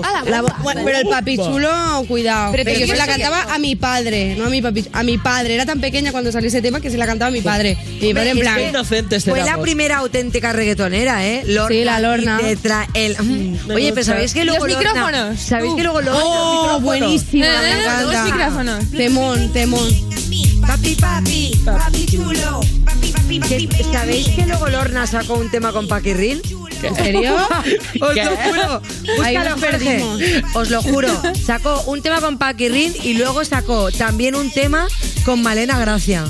[0.02, 1.70] Ah, la La bueno, pero el papi chulo,
[2.08, 2.52] cuidado.
[2.52, 4.84] Pero Pero, que se la cantaba a mi padre, no a mi papi.
[4.92, 5.54] A mi padre.
[5.54, 7.76] Era tan pequeña cuando salió ese tema que se la cantaba a mi padre.
[8.00, 8.60] Y mi padre en plan.
[8.60, 11.42] Inocentes Fue la primera auténtica reggaetonera, ¿eh?
[11.46, 12.38] Lorna, Sí, la Lorna.
[12.42, 13.16] y Tetra, el...
[13.18, 13.70] Mm.
[13.70, 15.40] Oye, pero ¿sabéis que Los luego Lorna- micrófonos.
[15.40, 16.20] ¿Sabéis que luego Lorna...
[16.24, 18.90] Oh, buenísima, Eh, dos micrófonos.
[18.90, 19.88] Temón, temón.
[20.66, 22.60] Papi, papi, papi chulo.
[23.48, 26.40] Que- ¿Sabéis que luego Lorna sacó un tema con Paquirrin?
[26.88, 27.36] ¿En serio?
[28.00, 28.82] Os lo juro.
[29.22, 30.20] Ahí nos perdimos.
[30.54, 31.08] Os lo juro.
[31.44, 34.86] Sacó un tema con Paquirrin y luego sacó también un tema
[35.24, 36.24] con Malena Gracia.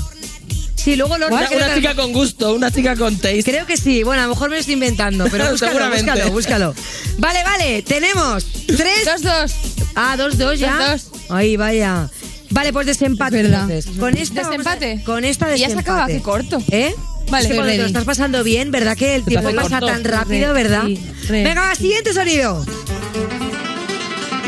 [0.76, 1.36] Sí, luego Lorna...
[1.38, 3.42] Una, una chica con gusto, una chica con taste.
[3.42, 4.02] Creo que sí.
[4.02, 6.10] Bueno, a lo mejor me lo estoy inventando, pero búscalo, Seguramente.
[6.10, 6.74] búscalo, búscalo.
[7.18, 7.82] Vale, vale.
[7.82, 9.04] Tenemos tres...
[9.06, 9.52] Dos, dos.
[9.94, 10.90] Ah, dos, dos ya.
[10.90, 12.10] Dos, Ahí, vaya.
[12.50, 13.38] Vale, pues desempate.
[13.40, 13.62] Es verdad.
[13.70, 13.98] entonces.
[13.98, 15.02] Con esta Desempate.
[15.04, 15.90] con esta Y ya se desempate.
[15.90, 16.62] acaba, qué corto.
[16.70, 16.94] ¿Eh?
[17.34, 19.86] Vale, Es que cuando te lo estás pasando bien, ¿verdad que el tiempo pasa corto.
[19.86, 20.84] tan rápido, Re, verdad?
[20.86, 21.42] sí, re.
[21.44, 22.64] Venga, va, siguiente sonido.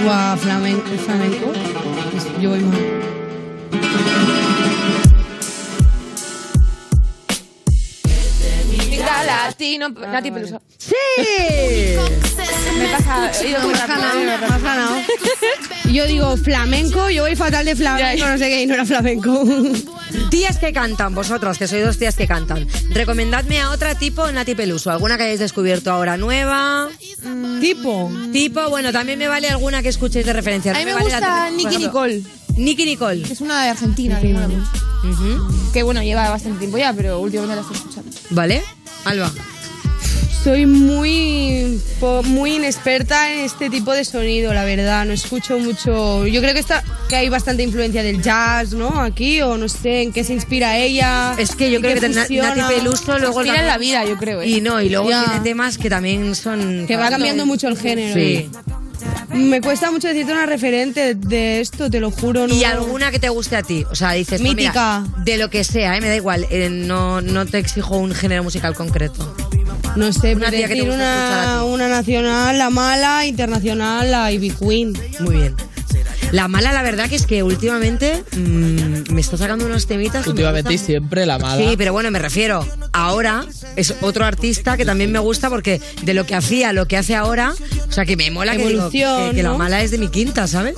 [0.04, 0.82] Guau, flamenco.
[1.04, 1.52] flamenco.
[2.40, 2.78] Yo voy mal.
[9.26, 9.88] Mira, latino.
[9.88, 10.60] Nati Peluso.
[10.78, 10.94] ¡Sí!
[12.78, 13.32] Me pasa.
[13.42, 14.96] he ido muy Me has rápido, has ganado.
[15.92, 19.42] Yo digo flamenco, yo voy fatal de flamenco, no sé qué, y no era flamenco.
[20.30, 22.66] Tías que cantan, vosotras, que sois dos tías que cantan.
[22.90, 24.90] Recomendadme a otra tipo Nati Peluso.
[24.90, 26.88] ¿Alguna que hayáis descubierto ahora nueva?
[27.60, 28.10] tipo.
[28.32, 30.72] Tipo, bueno, también me vale alguna que escuchéis de referencia.
[30.72, 32.22] A mí me gusta Nicky Nicole,
[32.56, 33.22] Nicky Nicole.
[33.22, 34.20] que es una de Argentina.
[34.20, 34.34] que.
[34.34, 35.72] Ujú.
[35.72, 38.10] Que bueno, lleva bastante tiempo ya, pero últimamente la estoy escuchando.
[38.30, 38.62] ¿Vale?
[39.06, 39.32] Alba.
[40.44, 41.80] Soy muy,
[42.24, 45.04] muy inexperta en este tipo de sonido, la verdad.
[45.04, 46.24] No escucho mucho.
[46.26, 49.00] Yo creo que está, que hay bastante influencia del jazz, ¿no?
[49.00, 51.34] Aquí, o no sé en qué se inspira ella.
[51.36, 52.08] Es que yo creo que.
[52.10, 52.38] Nati
[52.68, 54.40] Peluso luego Inspira en la vida, yo creo.
[54.40, 54.48] ¿eh?
[54.48, 55.24] Y no, y luego Ya.
[55.24, 56.86] tiene temas que también son...
[56.86, 58.14] Que va cambiando mucho el género.
[58.14, 58.48] Sí.
[59.30, 62.46] Me cuesta mucho decirte una referente de esto, te lo juro.
[62.46, 62.54] No.
[62.54, 63.84] ¿Y alguna que te guste a ti?
[63.90, 64.40] O sea, dices...
[64.40, 65.04] pues mira, Mítica.
[65.24, 66.00] de lo que sea, ¿eh?
[66.00, 66.46] me da igual.
[66.50, 69.34] eh, no, no te exijo un género musical concreto.
[69.96, 74.50] No sé, Una que te decir a una, una nacional, la mala, internacional, la Ivy
[74.50, 74.92] Queen.
[75.20, 75.56] Muy bien.
[76.32, 80.26] La mala, la verdad, que es que últimamente mm, me está sacando unos temitas.
[80.26, 81.62] Últimamente y siempre la mala.
[81.70, 82.66] Sí, pero bueno, me refiero.
[82.92, 83.44] Ahora
[83.76, 87.14] es otro artista que también me gusta porque de lo que hacía lo que hace
[87.14, 87.54] ahora,
[87.88, 90.08] o sea, que me mola que, digo, Evolución, que, que la mala es de mi
[90.08, 90.74] quinta, ¿sabes?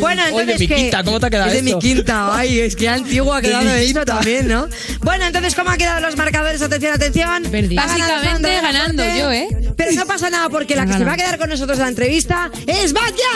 [0.00, 2.36] Bueno, Uy, entonces de mi que- quinta, ¿cómo te ha quedado Es de mi quinta,
[2.36, 4.04] ay, es que antiguo ha quedado esto quinta.
[4.04, 4.66] también, ¿no?
[5.02, 6.60] Bueno, entonces, ¿cómo han quedado los marcadores?
[6.62, 7.42] Atención, atención.
[7.44, 9.48] Ganando Básicamente ganando yo, ¿eh?
[9.76, 11.88] Pero no pasa nada porque la que se va a quedar con nosotros en la
[11.90, 13.26] entrevista es Batia.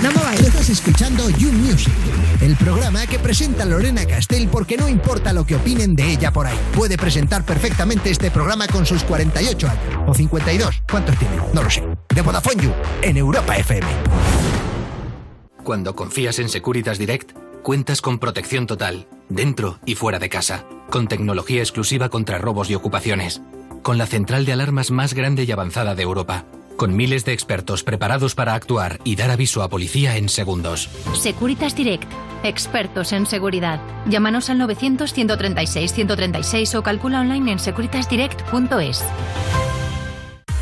[0.00, 0.12] Bien.
[0.12, 0.40] No mováis.
[0.40, 1.92] Estás escuchando You Music,
[2.40, 6.46] el programa que presenta Lorena Castell porque no importa lo que opinen de ella por
[6.46, 6.58] ahí.
[6.74, 10.82] Puede presentar perfectamente este programa con sus 48 años o 52.
[10.90, 11.36] ¿Cuántos tiene?
[11.52, 11.82] No lo sé.
[12.14, 13.86] De Vodafone You en Europa FM.
[15.64, 17.32] Cuando confías en Securitas Direct,
[17.62, 22.74] cuentas con protección total, dentro y fuera de casa, con tecnología exclusiva contra robos y
[22.74, 23.40] ocupaciones,
[23.82, 26.44] con la central de alarmas más grande y avanzada de Europa,
[26.76, 30.90] con miles de expertos preparados para actuar y dar aviso a policía en segundos.
[31.14, 32.10] Securitas Direct,
[32.42, 33.80] expertos en seguridad.
[34.06, 39.04] Llámanos al 900-136-136 o calcula online en securitasdirect.es.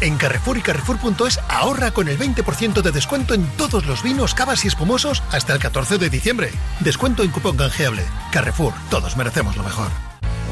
[0.01, 4.65] En Carrefour y Carrefour.es ahorra con el 20% de descuento en todos los vinos, cavas
[4.65, 6.51] y espumosos hasta el 14 de diciembre.
[6.81, 8.03] Descuento en cupón canjeable.
[8.31, 9.89] Carrefour, todos merecemos lo mejor.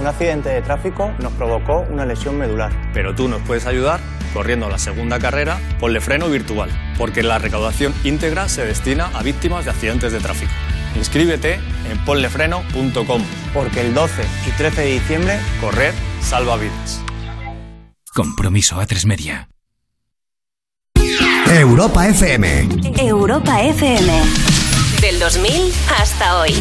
[0.00, 2.72] Un accidente de tráfico nos provocó una lesión medular.
[2.94, 4.00] Pero tú nos puedes ayudar
[4.32, 9.64] corriendo la segunda carrera Ponle Freno Virtual, porque la recaudación íntegra se destina a víctimas
[9.64, 10.52] de accidentes de tráfico.
[10.96, 13.22] Inscríbete en ponlefreno.com.
[13.54, 17.00] Porque el 12 y 13 de diciembre, correr salva vidas.
[18.14, 19.48] Compromiso a tres media.
[21.48, 22.68] Europa FM.
[22.98, 24.22] Europa FM.
[25.00, 26.54] Del 2000 hasta hoy.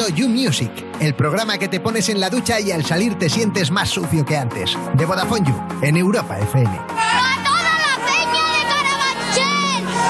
[0.00, 3.28] Escuchando You Music, el programa que te pones en la ducha y al salir te
[3.28, 4.76] sientes más sucio que antes.
[4.94, 6.70] De Vodafone You en Europa FM.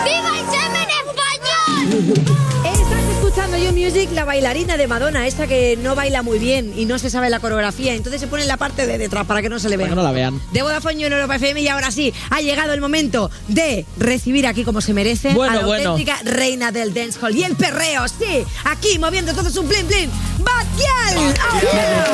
[0.05, 2.37] ¡Viva el semen español!
[2.64, 6.85] Estás escuchando You Music, la bailarina de Madonna, esa que no baila muy bien y
[6.85, 9.48] no se sabe la coreografía, entonces se pone en la parte de detrás para que
[9.48, 9.87] no se le vea.
[9.87, 10.39] Para que no la vean.
[10.52, 14.64] De Vodafone en Europa FM y ahora sí, ha llegado el momento de recibir aquí
[14.64, 15.90] como se merece Bueno, a la bueno.
[15.90, 20.66] auténtica reina del dancehall y el perreo, sí, aquí moviendo todo su blin blin, Bad
[20.76, 21.34] Gyal.
[21.52, 22.06] ¡Oh, yeah!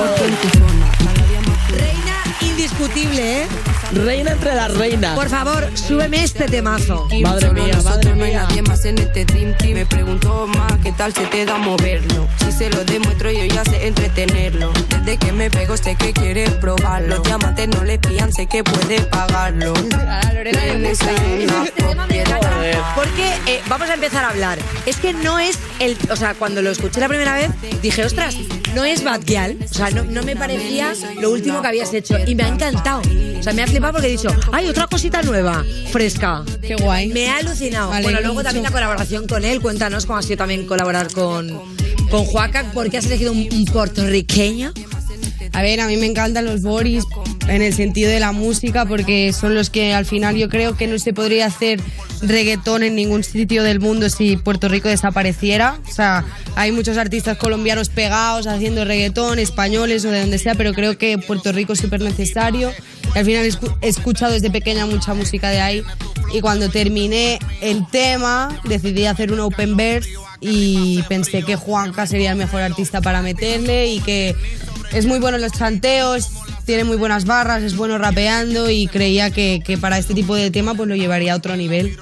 [1.78, 3.46] Reina indiscutible, ¿eh?
[3.92, 5.14] Reina entre las reinas.
[5.14, 7.08] Por favor, súbeme este temazo.
[7.22, 8.42] Madre mía, madre No hay mía.
[8.42, 9.74] nadie más en este Dream Team.
[9.74, 12.26] Me preguntó más qué tal se te da moverlo.
[12.44, 14.72] Si se lo demuestro, yo ya sé entretenerlo.
[14.88, 17.16] Desde que me pego, sé que quiere probarlo.
[17.16, 19.72] Los diamantes no le pillan, sé que puede pagarlo.
[19.74, 20.22] Propiedad.
[22.94, 24.58] Porque eh, vamos a empezar a hablar.
[24.86, 25.96] Es que no es el.
[26.10, 27.50] O sea, cuando lo escuché la primera vez,
[27.82, 28.34] dije, ostras,
[28.76, 29.22] no es Bad.
[29.22, 32.18] O sea, no, no me parecía lo último que habías hecho.
[32.26, 33.00] Y me ha encantado.
[33.38, 35.64] O sea, me ha flipado porque he dicho, ¡ay, otra cosita nueva!
[35.90, 36.44] Fresca.
[36.60, 37.08] Qué guay.
[37.08, 37.88] Me ha alucinado.
[37.88, 39.62] Vale, bueno, luego también la colaboración con él.
[39.62, 41.58] Cuéntanos cómo ha sido también colaborar con,
[42.10, 42.70] con Juaca.
[42.72, 44.74] ¿Por qué has elegido un, un puertorriqueño?
[45.54, 47.04] A ver, a mí me encantan los Boris
[47.48, 50.86] en el sentido de la música, porque son los que al final yo creo que
[50.86, 51.80] no se podría hacer
[52.22, 55.78] reggaetón en ningún sitio del mundo si Puerto Rico desapareciera.
[55.88, 56.24] O sea,
[56.56, 61.18] hay muchos artistas colombianos pegados haciendo reggaetón, españoles o de donde sea, pero creo que
[61.18, 62.72] Puerto Rico es súper necesario.
[63.14, 63.48] Y al final
[63.80, 65.82] he escuchado desde pequeña mucha música de ahí
[66.32, 72.32] y cuando terminé el tema decidí hacer un open verse y pensé que Juanca sería
[72.32, 74.34] el mejor artista para meterle y que
[74.92, 76.30] es muy bueno en los chanteos,
[76.66, 80.50] tiene muy buenas barras, es bueno rapeando y creía que, que para este tipo de
[80.50, 81.96] tema pues lo llevaría a otro nivel.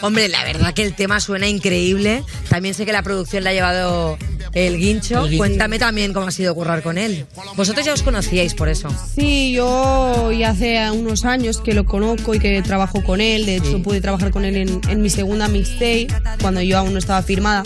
[0.00, 2.24] Hombre, la verdad que el tema suena increíble.
[2.48, 4.16] También sé que la producción la ha llevado
[4.54, 5.24] el Guincho.
[5.24, 5.38] El Guincho.
[5.38, 7.26] Cuéntame también cómo ha sido currar con él.
[7.56, 8.88] Vosotros ya os conocíais por eso.
[9.14, 13.44] Sí, yo ya hace unos años que lo conozco y que trabajo con él.
[13.44, 16.08] De hecho, pude trabajar con él en, en mi segunda mixtape,
[16.40, 17.64] cuando yo aún no estaba firmada.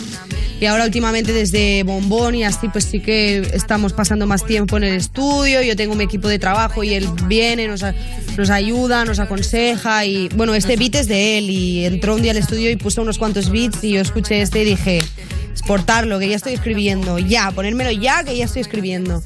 [0.59, 4.85] Y ahora últimamente desde Bombón y así, pues sí que estamos pasando más tiempo en
[4.85, 5.61] el estudio.
[5.61, 7.93] Yo tengo mi equipo de trabajo y él viene, nos, a-
[8.37, 10.05] nos ayuda, nos aconseja.
[10.05, 13.01] Y bueno, este beat es de él y entró un día al estudio y puso
[13.01, 14.99] unos cuantos beats y yo escuché este y dije,
[15.51, 19.21] exportarlo, que ya estoy escribiendo, ya, ponérmelo ya, que ya estoy escribiendo.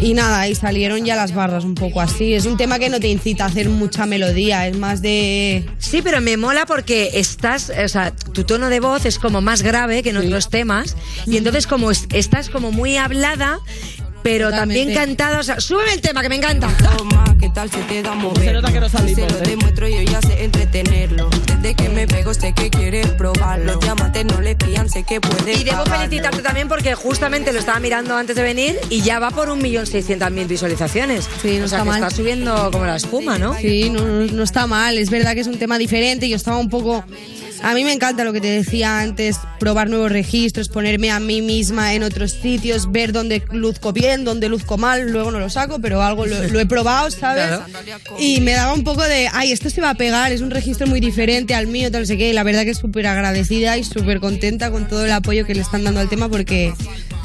[0.00, 2.34] Y nada, ahí salieron ya las barras un poco así.
[2.34, 5.64] Es un tema que no te incita a hacer mucha melodía, es más de...
[5.78, 9.62] Sí, pero me mola porque estás, o sea, tu tono de voz es como más
[9.62, 13.60] grave que en otros temas y entonces como es- estás como muy hablada,
[14.24, 16.66] pero también cantada, o sea, súbeme el tema que me encanta.
[16.96, 18.42] Toma, ¿qué tal se te da mover?
[18.42, 19.48] Se nota que no salimos, Se lo ¿eh?
[19.50, 21.28] demuestro, yo ya sé entretenerlo.
[21.46, 23.74] Desde que me pego, sé que quieres probarlo.
[23.74, 27.58] Los diamantes no le pillan, sé que puedes Y debo felicitarte también porque justamente lo
[27.58, 31.28] estaba mirando antes de venir y ya va por un millón seiscientas mil visualizaciones.
[31.42, 32.02] Sí, no o sea, está que mal.
[32.02, 33.54] está subiendo como la espuma, ¿no?
[33.58, 34.96] Sí, no, no, no está mal.
[34.96, 36.30] Es verdad que es un tema diferente.
[36.30, 37.04] Yo estaba un poco.
[37.64, 41.40] A mí me encanta lo que te decía antes, probar nuevos registros, ponerme a mí
[41.40, 45.78] misma en otros sitios, ver dónde luzco bien, dónde luzco mal, luego no lo saco,
[45.80, 47.46] pero algo lo, lo he probado, ¿sabes?
[47.46, 47.64] Claro.
[48.18, 50.86] Y me daba un poco de, ay, esto se va a pegar, es un registro
[50.86, 52.28] muy diferente al mío, tal, no sé qué.
[52.28, 55.54] Y la verdad que es súper agradecida y súper contenta con todo el apoyo que
[55.54, 56.74] le están dando al tema porque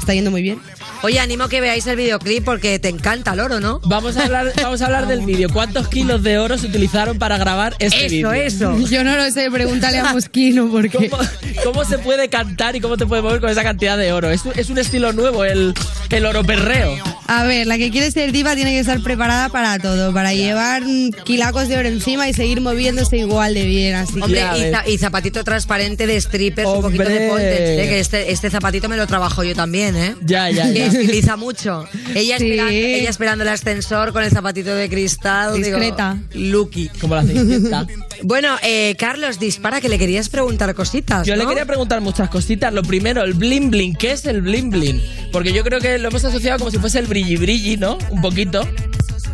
[0.00, 0.58] está yendo muy bien.
[1.02, 3.80] Oye, animo que veáis el videoclip porque te encanta el oro, ¿no?
[3.84, 5.48] Vamos a hablar, vamos a hablar del vídeo.
[5.50, 8.32] ¿Cuántos kilos de oro se utilizaron para grabar este Eso, vídeo?
[8.32, 8.78] eso.
[8.90, 11.08] Yo no lo sé, pregúntale a Mosquino porque...
[11.08, 11.22] ¿Cómo,
[11.64, 14.30] cómo se puede cantar y cómo te puedes mover con esa cantidad de oro?
[14.30, 15.72] Es, es un estilo nuevo, el,
[16.10, 16.96] el oro perreo.
[17.28, 20.82] A ver, la que quiere ser diva tiene que estar preparada para todo, para llevar
[21.24, 23.94] kilacos de oro encima y seguir moviéndose igual de bien.
[23.94, 27.86] Así Hombre, que- y, za- y zapatito transparente de strippers, un poquito de pontes, ¿eh?
[27.88, 29.99] que este, este zapatito me lo trabajo yo también, ¿eh?
[30.24, 30.86] Ya, ya, Que ya.
[30.86, 31.86] estiliza mucho.
[32.14, 32.50] Ella, Sí.
[32.52, 35.54] espera- ella esperando el ascensor con el zapatito de cristal.
[35.54, 36.18] digo, Discreta.
[36.34, 36.88] Lucky.
[37.00, 37.86] Como la cenicienta.
[38.22, 41.26] Bueno, eh, Carlos, dispara que le querías preguntar cositas.
[41.26, 42.72] Yo le quería preguntar muchas cositas.
[42.72, 43.94] Lo primero, el bling bling.
[43.96, 45.00] ¿Qué es el bling bling?
[45.32, 47.96] Porque yo creo que lo hemos asociado como si fuese el brilli brilli, ¿no?
[48.10, 48.66] Un poquito.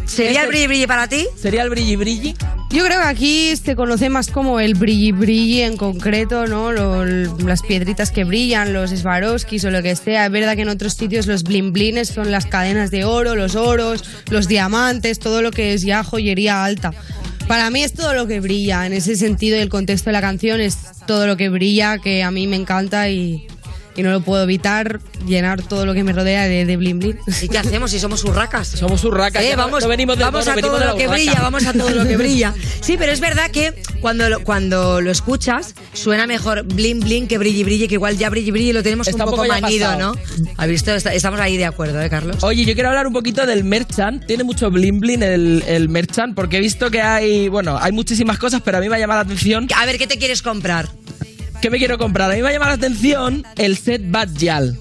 [0.06, 1.26] ¿Sería el brilli brilli para ti?
[1.36, 2.34] ¿Sería el brilli brilli?
[2.70, 6.72] Yo creo que aquí se conoce más como el brilli brilli en concreto, ¿no?
[6.72, 10.26] Lo- las piedritas que brillan, los Swarovskis o lo que sea.
[10.26, 13.54] Es verdad que en otros sitios los blin blines son las cadenas de oro, los
[13.56, 16.92] oros, los diamantes, todo lo que es ya joyería alta.
[17.48, 20.20] Para mí es todo lo que brilla, en ese sentido y el contexto de la
[20.20, 23.46] canción es todo lo que brilla, que a mí me encanta y,
[23.96, 27.18] y no lo puedo evitar llenar todo lo que me rodea de, de blin blin.
[27.42, 28.68] ¿Y qué hacemos si somos urracas?
[28.68, 29.42] Somos urracas.
[29.42, 31.12] Eh, vamos no venimos del vamos a todo de lo que urraca.
[31.12, 32.54] brilla, vamos a todo lo que brilla.
[32.80, 37.38] Sí, pero es verdad que cuando lo, cuando lo escuchas suena mejor bling bling que
[37.38, 39.96] brilli brilli, que igual ya brilli brilli lo tenemos Está un poco, manido.
[39.96, 40.14] ¿no?
[40.56, 40.92] ¿Has visto?
[40.94, 42.42] Estamos ahí de acuerdo, ¿eh, Carlos?
[42.42, 44.26] Oye, yo quiero hablar un poquito del merchant.
[44.26, 48.38] Tiene mucho bling bling el, el merchant porque he visto que hay, bueno, hay muchísimas
[48.38, 49.68] cosas, pero a mí me ha llamado la atención.
[49.76, 50.88] A ver, ¿qué te quieres comprar?
[51.60, 52.30] ¿Qué me quiero comprar?
[52.30, 54.78] A mí me ha llamado la atención el set Bad Yal.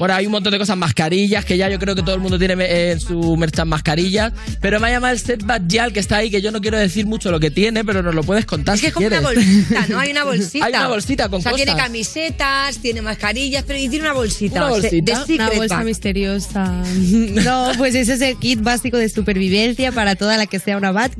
[0.00, 2.38] Bueno, hay un montón de cosas, mascarillas, que ya yo creo que todo el mundo
[2.38, 4.32] tiene eh, en su merchan mascarillas.
[4.60, 7.04] Pero me ha llamado el set Yal que está ahí, que yo no quiero decir
[7.06, 9.18] mucho lo que tiene, pero nos lo puedes contar Es que si es como una
[9.20, 9.44] quieres.
[9.44, 9.98] bolsita, ¿no?
[10.00, 10.64] Hay una bolsita.
[10.64, 11.86] Hay una bolsita con O sea, tiene cosas.
[11.86, 14.60] camisetas, tiene mascarillas, pero y tiene una bolsita.
[14.64, 15.24] Una bolsita.
[15.26, 15.84] De, Una bolsa bag.
[15.84, 16.82] misteriosa.
[17.30, 20.92] No, pues ese es el kit básico de supervivencia para toda la que sea una
[20.92, 21.10] bad.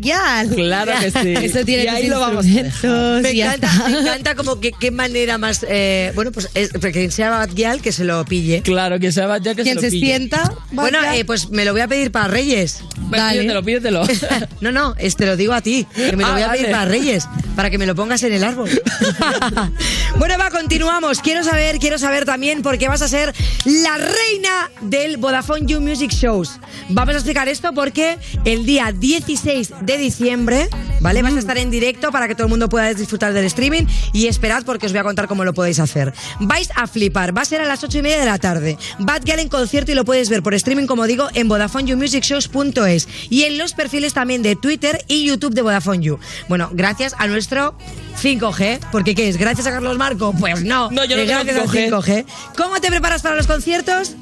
[0.54, 1.34] Claro que sí.
[1.44, 4.90] Eso tiene Y ahí lo vamos a instrumentos Me encanta, me encanta como que qué
[4.90, 5.64] manera más.
[5.68, 8.62] eh, bueno, pues es, que quien sea Bad Gyal, que se lo pille.
[8.70, 10.06] Claro, que sea Bad Gyal que Quien se lo se pille.
[10.06, 12.82] sienta, Bueno, eh, pues me lo voy a pedir para Reyes.
[13.10, 13.40] Dale.
[13.40, 14.02] Pídetelo, pídetelo.
[14.60, 16.64] No, no, es- te lo digo a ti, que me lo Ah, voy a pedir
[16.66, 16.74] vale.
[16.74, 18.68] para Reyes, para que me lo pongas en el árbol.
[20.18, 21.20] bueno, va, continuamos.
[21.20, 25.80] Quiero saber, quiero saber también por qué vas a ser la reina del Vodafone You
[25.80, 26.58] Music Shows.
[26.90, 30.68] Vamos a explicar esto porque el día 16 de diciembre
[31.00, 31.22] ¿vale?
[31.22, 34.26] Vas a estar en directo para que todo el mundo pueda disfrutar del streaming y
[34.26, 36.12] esperad porque os voy a contar cómo lo podéis hacer.
[36.40, 38.59] Vais a flipar, va a ser a las ocho y media de la tarde.
[38.98, 43.44] Bad Gyal en concierto y lo puedes ver por streaming, como digo, en VodafoneYouMusicShows.es y
[43.44, 46.18] en los perfiles también de Twitter y YouTube de Vodafone You.
[46.48, 47.76] Bueno, gracias a nuestro
[48.20, 49.36] 5G, porque ¿qué es?
[49.36, 50.34] ¿Gracias a Carlos Marco?
[50.38, 51.90] Pues no, No, yo no es tengo gracias al 5G.
[51.90, 52.24] 5G.
[52.56, 54.14] ¿Cómo te preparas para los conciertos?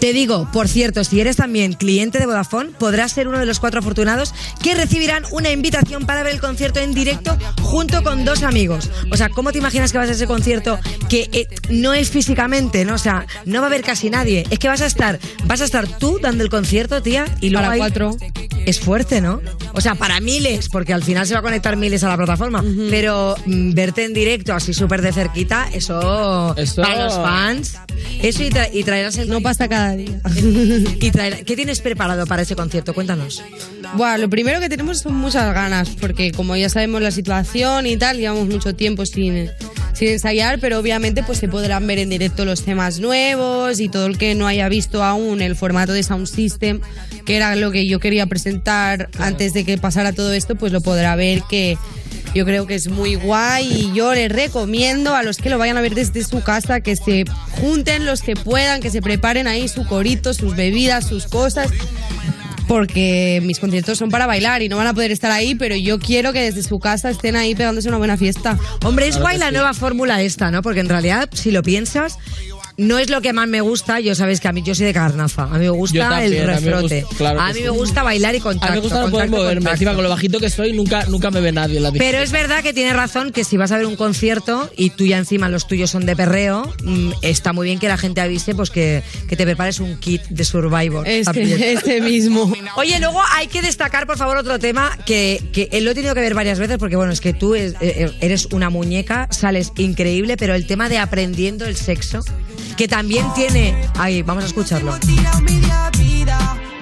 [0.00, 3.60] Te digo, por cierto, si eres también cliente de Vodafone, podrás ser uno de los
[3.60, 8.42] cuatro afortunados que recibirán una invitación para ver el concierto en directo junto con dos
[8.42, 8.90] amigos.
[9.10, 10.78] O sea, ¿cómo te imaginas que va a ese concierto
[11.08, 12.94] que eh, no es físicamente, ¿no?
[12.94, 14.44] O sea, no va a haber casi nadie.
[14.50, 17.66] Es que vas a estar, vas a estar tú dando el concierto, tía, y luego
[17.66, 18.16] Para cuatro.
[18.66, 19.40] Es fuerte, ¿no?
[19.72, 22.62] O sea, para miles, porque al final se va a conectar miles a la plataforma.
[22.90, 27.74] Pero mm, verte en directo así súper de cerquita, eso, Eso- para los fans.
[28.22, 29.28] Eso y, tra- y traerás el.
[29.28, 30.20] No pasa cada día.
[30.36, 32.94] y traer- ¿Qué tienes preparado para ese concierto?
[32.94, 33.42] Cuéntanos.
[33.94, 37.96] Bueno, lo primero que tenemos son muchas ganas, porque como ya sabemos la situación y
[37.96, 39.50] tal, llevamos mucho tiempo sin,
[39.92, 44.06] sin ensayar, pero obviamente pues se podrán ver en directo los temas nuevos y todo
[44.06, 46.80] el que no haya visto aún el formato de Sound System,
[47.26, 48.51] que era lo que yo quería presentar
[49.18, 51.78] antes de que pasara todo esto, pues lo podrá ver que
[52.34, 55.76] yo creo que es muy guay y yo les recomiendo a los que lo vayan
[55.76, 57.24] a ver desde su casa que se
[57.60, 61.70] junten los que puedan, que se preparen ahí su corito, sus bebidas, sus cosas
[62.68, 65.98] porque mis conciertos son para bailar y no van a poder estar ahí, pero yo
[65.98, 68.58] quiero que desde su casa estén ahí pegándose una buena fiesta.
[68.84, 70.62] Hombre, es guay la nueva fórmula esta, ¿no?
[70.62, 72.16] Porque en realidad, si lo piensas,
[72.82, 74.00] no es lo que más me gusta.
[74.00, 75.44] Yo sabes que a mí yo soy de carnaza.
[75.44, 77.00] A mí me gusta también, el a mí me refrote.
[77.02, 77.60] gusta- claro a mí sí.
[77.62, 78.66] me gusta bailar y contacto.
[78.66, 79.54] A mí me gusta no poder moverme.
[79.54, 79.72] contacto.
[79.74, 82.32] Encima, con lo bajito que soy, nunca, nunca me ve nadie en la Pero es
[82.32, 85.48] verdad que tiene razón que si vas a ver un concierto y tú ya encima
[85.48, 89.02] los tuyos son de perreo, mm, está muy bien que la gente avise pues que,
[89.28, 91.06] que te prepares un kit de Survivor.
[91.06, 92.52] Este- este mismo.
[92.76, 96.20] Oye, luego hay que destacar, por favor, otro tema que, que lo he tenido que
[96.20, 100.36] ver varias veces porque, bueno, es que tú es- eh, eres una muñeca, sales increíble,
[100.36, 102.20] pero el tema de aprendiendo el sexo,
[102.76, 103.88] que también tiene...
[103.98, 104.96] Ahí, vamos a escucharlo.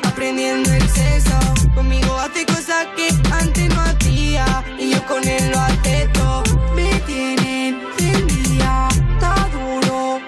[0.05, 1.38] Aprendiendo el sexo.
[1.74, 4.64] Conmigo hace cosas que antes no hacía.
[4.78, 6.43] Y yo con él lo hace todo.
[6.74, 7.80] Me tienen
[8.26, 10.20] día, está duro.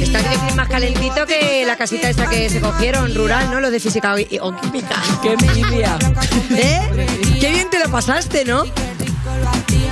[0.00, 3.60] Está videoclip más calentito que la casita esta que se cogieron, rural, ¿no?
[3.60, 4.96] Lo de física y- o química.
[5.22, 5.98] ¡Qué envidia!
[6.56, 7.06] ¿Eh?
[7.40, 8.64] Qué bien te lo pasaste, ¿no?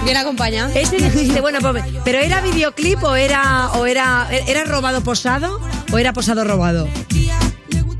[0.05, 0.71] Bien acompañado.
[0.75, 5.61] Ese dijiste, bueno, pues, pero ¿era videoclip o era, o era, era robado posado
[5.93, 6.89] o era posado robado?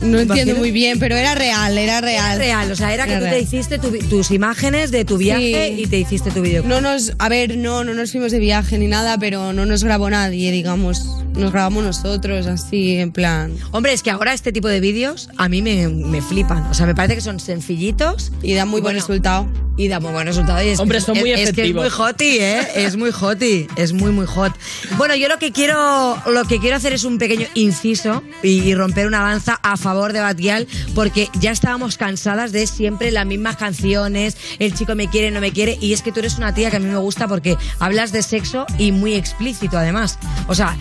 [0.01, 2.35] No entiendo muy bien, pero era real, era real.
[2.35, 5.75] Era real, o sea, era que tú te hiciste tu- tus imágenes de tu viaje
[5.77, 5.83] Sí.
[5.83, 6.69] y te hiciste tu videoclip.
[6.75, 9.85] No nos, a ver, no, no nos fuimos de viaje ni nada, pero no nos
[9.85, 11.07] grabó nadie, digamos.
[11.35, 13.55] Nos grabamos nosotros, así, en plan.
[13.71, 16.65] Hombre, es que ahora este tipo de vídeos a mí me, me flipan.
[16.71, 18.33] O sea, me parece que son sencillitos.
[18.43, 19.47] Y dan muy buen resultado.
[19.79, 20.63] Y da muy buen resultado.
[20.63, 21.99] Y es Hombre, que- son muy es, es que es efectivos.
[21.99, 22.61] muy hoti, ¿eh?
[22.77, 23.67] Es muy hoti.
[23.77, 24.53] Es muy, muy hot.
[24.99, 28.75] Bueno, yo lo que quiero, lo que quiero hacer es un pequeño inciso y, y
[28.75, 33.57] romper una lanza a favor de Batial, porque ya estábamos cansadas de siempre las mismas
[33.57, 36.71] canciones, el chico me quiere, no me quiere, y es que tú eres una tía
[36.71, 40.19] que a mí me gusta porque hablas de sexo y muy explícito además.
[40.49, 40.77] O sea,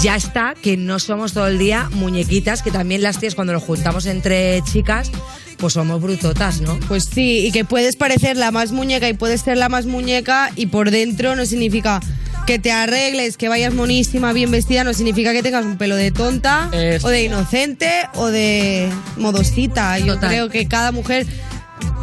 [0.00, 3.62] ya está que no somos todo el día muñequitas, que también las tías cuando nos
[3.62, 5.10] juntamos entre chicas,
[5.58, 6.78] pues somos brutotas, ¿no?
[6.88, 10.50] Pues sí, y que puedes parecer la más muñeca y puedes ser la más muñeca
[10.56, 12.00] y por dentro no significa
[12.46, 16.12] que te arregles, que vayas monísima, bien vestida, no significa que tengas un pelo de
[16.12, 16.70] tonta
[17.02, 19.98] o de inocente o de modosita.
[19.98, 20.30] Yo Total.
[20.30, 21.26] creo que cada mujer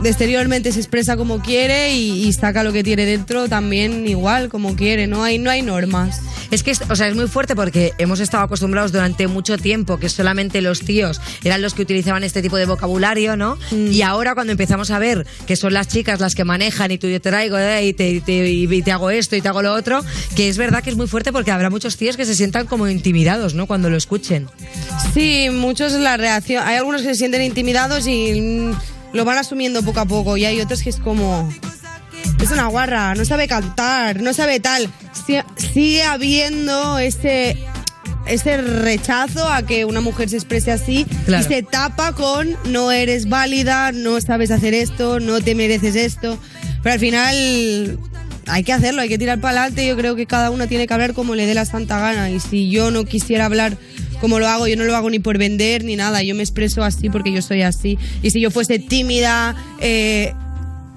[0.10, 4.76] exteriormente se expresa como quiere y, y saca lo que tiene dentro también igual como
[4.76, 6.22] quiere, no hay, no hay normas.
[6.52, 9.98] Es que, es- o sea, es muy fuerte porque hemos estado acostumbrados durante mucho tiempo
[9.98, 13.58] que solamente los tíos eran los que utilizaban este tipo de vocabulario, ¿no?
[13.72, 17.08] Y ahora cuando empezamos a ver que son las chicas las que manejan y tú
[17.08, 19.62] yo te traigo eh, y, te, y te- y te hago esto y te hago
[19.62, 20.04] lo otro,
[20.36, 22.88] que es verdad que es muy fuerte porque habrá muchos tíos que se sientan como
[22.88, 23.66] intimidados, ¿no?
[23.68, 24.48] Cuando lo escuchen.
[25.14, 26.64] Sí, muchos la reacción.
[26.68, 28.72] Hay algunos que se sienten intimidados y mm,
[29.14, 30.36] lo van asumiendo poco a poco.
[30.38, 31.50] Y hay otros que es como.
[32.42, 34.90] Es una guarra, no sabe cantar, no sabe tal.
[35.26, 35.38] Si-
[35.74, 37.58] Sigue habiendo ese.
[38.26, 41.44] Ese rechazo a que una mujer se exprese así Claro.
[41.44, 46.38] y se tapa con no eres válida, no sabes hacer esto, no te mereces esto.
[46.82, 48.00] Pero al final
[48.48, 49.86] hay que hacerlo, hay que tirar para adelante.
[49.86, 52.30] Yo creo que cada uno tiene que hablar como le dé la santa gana.
[52.30, 53.78] Y si yo no quisiera hablar
[54.24, 56.24] como lo hago, yo no lo hago ni por vender ni nada.
[56.24, 58.00] Yo me expreso así porque yo soy así.
[58.22, 60.34] Y si yo fuese tímida, eh,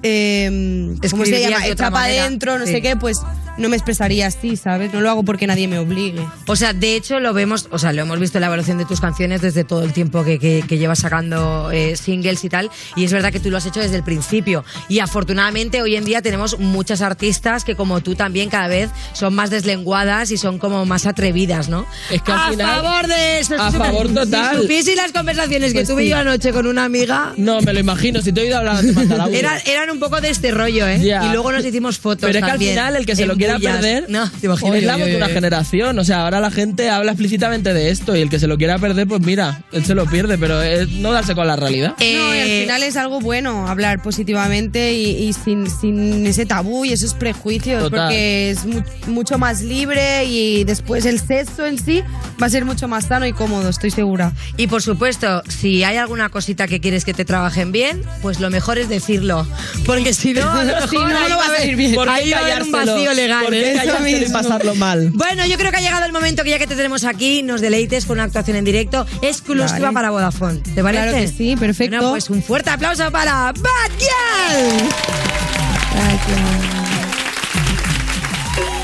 [0.05, 1.67] eh, ¿cómo se llama?
[1.67, 2.73] Hecha para adentro, no Sí.
[2.75, 3.19] sé qué, pues
[3.59, 4.93] no me expresaría así, ¿sabes?
[4.93, 6.21] No lo hago porque nadie me obligue.
[6.47, 8.85] O sea, de hecho lo vemos, o sea, lo hemos visto en la evaluación de
[8.85, 12.71] tus canciones desde todo el tiempo que, que- que llevas sacando eh, singles y tal,
[12.97, 14.65] y es verdad que tú lo has hecho desde el principio.
[14.89, 19.35] Y afortunadamente hoy en día tenemos muchas artistas que como tú también cada vez son
[19.35, 21.87] más deslenguadas y son como más atrevidas, ¿no?
[22.11, 23.55] Es que al a final- favor de eso.
[23.61, 24.57] a favor total.
[24.57, 26.09] Si supiese las conversaciones que Pues tuve sí.
[26.11, 28.21] yo anoche con una amiga, No, me lo imagino.
[28.23, 29.39] Si te he oído hablar mandar audio.
[29.39, 31.01] eran, eran un poco de este rollo, ¿eh?
[31.03, 31.25] Ya.
[31.27, 33.37] Y luego nos hicimos fotos Pero es que al también final el que se lo
[33.55, 34.77] quiera perder No, te imaginas.
[34.77, 35.99] es la voz de una generación.
[35.99, 38.79] O sea, ahora la gente habla explícitamente de esto y el que se lo quiera
[38.79, 41.95] perder, pues mira, él se lo pierde, pero es no darse con la realidad.
[41.99, 46.47] no, y Eh, al final es algo bueno hablar positivamente y, y sin, sin ese
[46.47, 48.01] tabú y esos prejuicios, Total.
[48.09, 52.03] porque es mu- mucho más libre y después el sexo en sí
[52.43, 54.33] va a ser mucho más sano y cómodo, estoy segura.
[54.57, 58.51] Y por supuesto, si hay alguna cosita que quieres que te trabajen bien, pues lo
[58.51, 59.47] mejor es decirlo.
[59.85, 61.95] Porque si no, a lo mejor Si no, no ahí va a salir bien.
[61.95, 63.36] ¿Por qué ahí va a haber un vacío legal.
[63.45, 64.33] ¿Por Eso mismo.
[64.33, 65.11] pasarlo mal?
[65.15, 67.61] Bueno, yo creo que ha llegado el momento que ya que te tenemos aquí, nos
[67.61, 69.95] deleites con una actuación en directo exclusiva Vale.
[69.95, 70.61] para Vodafone.
[70.61, 71.03] ¿Te parece?
[71.05, 71.97] Claro que sí, perfecto.
[71.97, 74.91] Bueno, pues un fuerte aplauso para Bad Girl.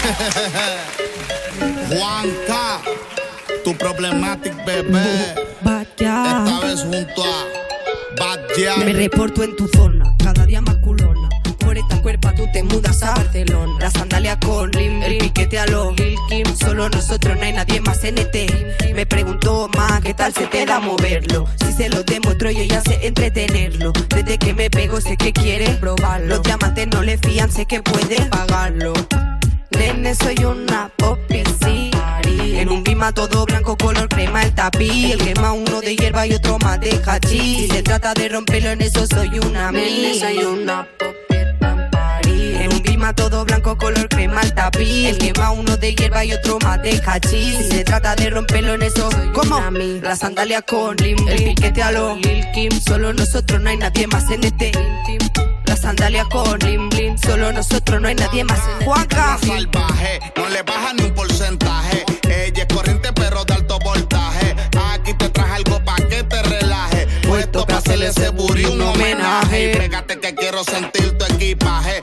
[1.88, 2.80] Juanca,
[3.64, 5.34] tu problematic bebé.
[5.98, 7.44] Esta vez junto a
[8.18, 8.84] Bad Gyal.
[8.84, 11.28] Me reporto en tu zona, cada día más culona.
[11.72, 13.72] Por esta cuerpa tú te mudas a Barcelona.
[13.80, 16.44] La sandalia con Lim, el piquete a los Lil Kim.
[16.54, 18.94] Solo nosotros, no hay nadie más en ET.
[18.94, 21.46] Me preguntó más, ¿qué tal se te da moverlo?
[21.64, 23.94] Si se lo demuestro, yo ya sé entretenerlo.
[24.10, 26.26] Desde que me pego, sé que quiere probarlo.
[26.26, 28.92] Los diamantes no le fían, sé que puede pagarlo.
[29.70, 30.90] Nene, soy una
[31.64, 31.90] sí.
[32.26, 35.14] En un bima todo blanco, color crema el tapiz.
[35.14, 37.60] El quema uno de hierba y otro más de hachís.
[37.62, 40.86] Si se trata de romperlo en eso, soy una Nene, soy una
[42.42, 45.08] en un bima todo blanco, color crema el tapiz.
[45.08, 47.56] El quema uno de hierba y otro más de hachís.
[47.56, 49.60] Si se trata de romperlo en eso, ¿cómo?
[50.02, 52.70] La sandalia con Lim, el piquete a los Lil Kim.
[52.80, 54.72] Solo nosotros, no hay nadie más en este.
[55.66, 58.60] La sandalia con Lim Blim, solo nosotros, no hay nadie más.
[58.84, 59.38] Juanca.
[59.46, 62.04] salvaje, no le baja ni un porcentaje.
[62.28, 64.54] Ella es corriente, pero de alto voltaje.
[64.92, 67.06] Aquí te traje algo pa' que te relaje.
[67.26, 69.72] Puesto para hacerle ese booty un homenaje.
[69.72, 72.02] Y pégate que quiero sentir tu equipaje.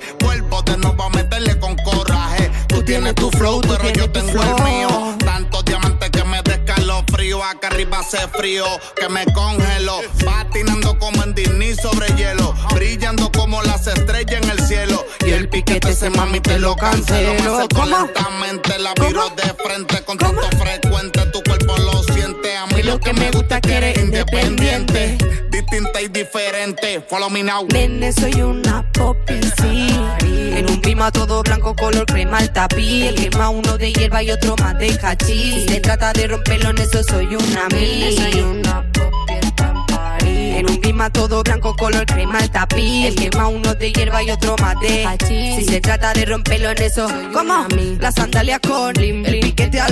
[0.79, 2.51] Cuerpo de nuevo a meterle con coraje.
[2.67, 5.15] Tú tienes tu flow, pero yo tengo el mío.
[5.19, 7.43] Tantos diamantes que me descalofrío.
[7.43, 8.65] Acá arriba hace frío,
[8.95, 10.01] que me congelo.
[10.23, 12.53] Patinando como en Disney sobre hielo.
[12.73, 15.05] Brillando como las estrellas en el cielo.
[15.25, 17.33] Y el piquete ese mami te lo cancelo.
[17.33, 20.03] Me acerco lentamente, la miro de frente.
[20.03, 21.25] Con tanto frecuente,
[22.99, 25.17] lo que me gusta es que eres independiente.
[25.49, 27.01] Distinta y diferente.
[27.07, 27.65] Follow me now.
[27.71, 29.89] Nene, soy una poppy, sí.
[30.55, 33.05] En un bima todo blanco, color crema el tapiz.
[33.05, 35.63] El quema uno de hierba y otro más de hachís.
[35.63, 38.15] Si se trata de romperlo en eso, soy una mí.
[38.17, 38.68] Soy una
[41.07, 43.05] todo blanco, color crema el tapiz.
[43.05, 45.07] El quema uno de hierba y otro más de.
[45.57, 47.65] Si se trata de romperlo en eso, ¿cómo?
[47.99, 49.87] La sandalia con Lim, el piquete a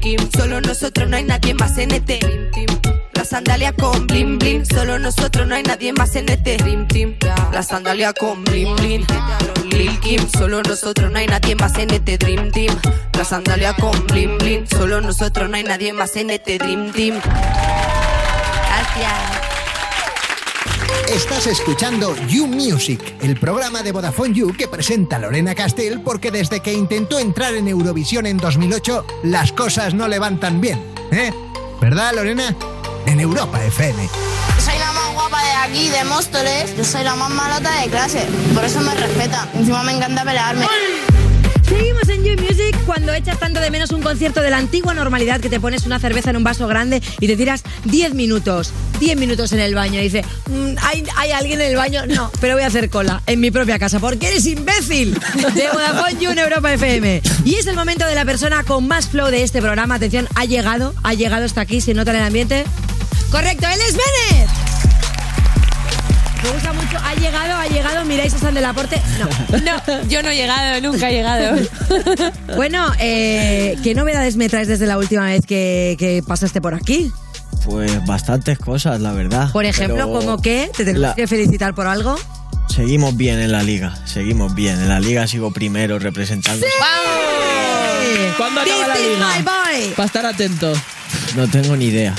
[0.00, 0.18] Kim.
[0.36, 2.18] Solo nosotros, no hay nadie más en este.
[3.20, 7.16] La sandalia con bling bling, solo nosotros, no hay nadie más en este Dream Team.
[7.52, 9.06] La sandalia con bling bling,
[9.70, 12.74] Lil Kim, solo nosotros, no hay nadie más en este Dream Team.
[13.12, 17.20] La sandalia con bling bling, solo nosotros, no hay nadie más en este Dream Team.
[18.70, 19.49] Gracias.
[21.08, 26.60] Estás escuchando You Music, el programa de Vodafone You que presenta Lorena Castell porque desde
[26.60, 30.80] que intentó entrar en Eurovisión en 2008, las cosas no le van tan bien.
[31.10, 31.32] ¿Eh?
[31.80, 32.54] ¿Verdad, Lorena?
[33.06, 34.08] En Europa FM.
[34.64, 36.76] Soy la más guapa de aquí, de Móstoles.
[36.76, 38.26] Yo soy la más malota de clase.
[38.54, 39.48] Por eso me respetan.
[39.54, 40.66] Encima me encanta pelearme.
[41.80, 45.40] Seguimos en You Music cuando echas tanto de menos un concierto de la antigua normalidad
[45.40, 49.16] que te pones una cerveza en un vaso grande y te tiras 10 minutos, 10
[49.16, 49.98] minutos en el baño.
[49.98, 52.04] Y dice, "Mm, ¿hay, ¿hay alguien en el baño?
[52.06, 55.18] No, pero voy a hacer cola en mi propia casa porque eres imbécil.
[55.54, 57.22] De Vodafone You en Europa FM.
[57.46, 59.94] Y es el momento de la persona con más flow de este programa.
[59.94, 62.66] Atención, ha llegado, ha llegado hasta aquí, se nota el ambiente.
[63.30, 64.69] Correcto, él es Bennett.
[66.42, 69.00] Me gusta mucho, ha llegado, ha llegado, miráis a San del Aporte.
[69.18, 71.56] No, No, yo no he llegado, nunca he llegado.
[72.56, 77.10] Bueno, eh, ¿qué novedades me traes desde la última vez que, que pasaste por aquí?
[77.64, 79.50] Pues bastantes cosas, la verdad.
[79.52, 80.70] Por ejemplo, Pero ¿cómo qué?
[80.76, 82.16] ¿Te tenemos la- que felicitar por algo?
[82.68, 84.80] Seguimos bien en la liga, seguimos bien.
[84.80, 86.64] En la liga sigo primero representando.
[88.36, 89.52] ¿Cuándo acaba la This is my liga?
[89.52, 89.90] boy.
[89.96, 90.72] Para estar atento.
[91.36, 92.14] No tengo ni idea.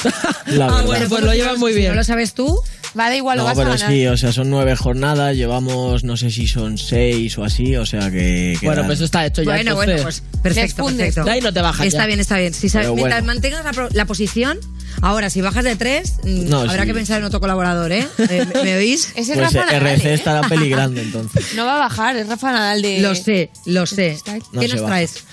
[0.45, 0.85] La Ah, verdad.
[0.85, 1.89] bueno, pues lo llevas muy Si bien.
[1.91, 2.61] no lo sabes tú,
[2.97, 3.89] Va, da igual, lo No, vas a pero ganar.
[3.91, 7.85] sí, o sea, son nueve jornadas, llevamos no sé si son seis o así, o
[7.85, 8.57] sea que...
[8.61, 9.51] Bueno, pues eso está hecho ya.
[9.51, 11.23] Bueno, bueno, pues perfecto, perfecto.
[11.23, 12.05] De ahí no te bajas Está ya.
[12.07, 12.53] bien, está bien.
[12.53, 14.59] Si sabes, mientras mantengas la, pro- la posición,
[15.01, 16.87] ahora si bajas de tres, mm, No, habrá sí.
[16.87, 18.07] que pensar en otro colaborador, ¿eh?
[18.17, 19.09] Eh, ¿Me, me oís?
[19.15, 20.13] Ese es Pues Rafa Nadal, RC ¿eh?
[20.13, 21.45] estará peligrando entonces.
[21.55, 22.99] No va a bajar, es Rafa Nadal de...
[22.99, 24.17] Lo sé, lo sé.
[24.25, 24.85] ¿Qué nos baja.
[24.87, 25.23] traes?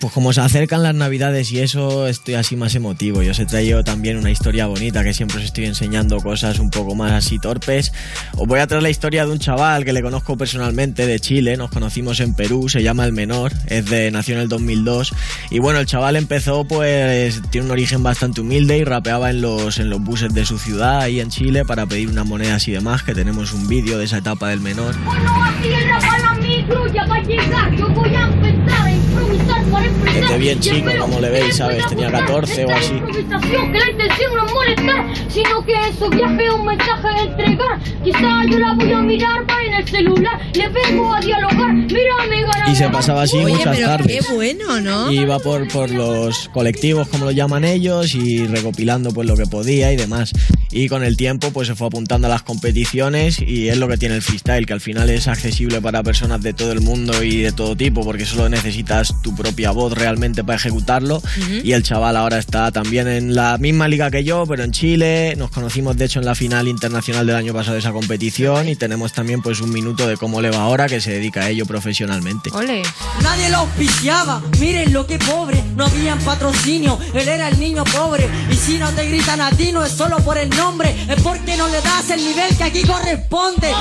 [0.00, 3.22] Pues como se acercan las navidades y eso, estoy así más emotivo.
[3.22, 6.70] Yo os he traído también una historia bonita que siempre os estoy enseñando cosas un
[6.70, 7.92] poco más así torpes.
[8.38, 11.58] Os voy a traer la historia de un chaval que le conozco personalmente de Chile.
[11.58, 15.12] Nos conocimos en Perú, se llama El Menor, es de nació en el 2002.
[15.50, 19.78] Y bueno, el chaval empezó pues tiene un origen bastante humilde y rapeaba en los
[19.78, 23.02] en los buses de su ciudad ahí en Chile para pedir unas monedas y demás,
[23.02, 24.94] que tenemos un vídeo de esa etapa del Menor.
[24.94, 27.76] Así el rap a la micro ya va a llegar.
[27.76, 29.79] Yo voy a empezar a improvisar para empezar.
[30.14, 31.86] Desde bien chico, como le veis, ¿sabes?
[31.86, 32.94] Tenía gustar 14 o así.
[32.94, 37.80] que la intención no es molestar, sino que en su viaje un mensaje a entregar.
[38.04, 40.40] Quizá yo la voy a mirar para en el celular.
[40.54, 41.72] Le vengo a dialogar.
[41.72, 42.68] Mírame, ganar.
[42.68, 44.26] Y se pasaba así Oye, muchas pero tardes.
[44.26, 45.10] qué bueno, ¿no?
[45.10, 49.46] Y iba por, por los colectivos, como lo llaman ellos, y recopilando pues lo que
[49.46, 50.32] podía y demás.
[50.72, 53.96] Y con el tiempo pues se fue apuntando a las competiciones y es lo que
[53.96, 57.38] tiene el freestyle, que al final es accesible para personas de todo el mundo y
[57.38, 61.22] de todo tipo, porque solo necesitas tu propia voz realmente para ejecutarlo.
[61.62, 65.34] Y el chaval ahora está también en la misma liga que yo, pero en Chile.
[65.36, 68.76] Nos conocimos de hecho en la final internacional del año pasado de esa competición y
[68.76, 71.66] tenemos también pues un minuto de cómo le va ahora, que se dedica a ello
[71.66, 72.50] profesionalmente.
[72.52, 72.82] Ole.
[73.22, 78.28] Nadie lo auspiciaba, miren lo que pobre, no había patrocinio, él era el niño pobre.
[78.50, 81.56] Y si no te gritan a ti, no es solo por el nombre, es porque
[81.56, 83.72] no le das el nivel que aquí corresponde.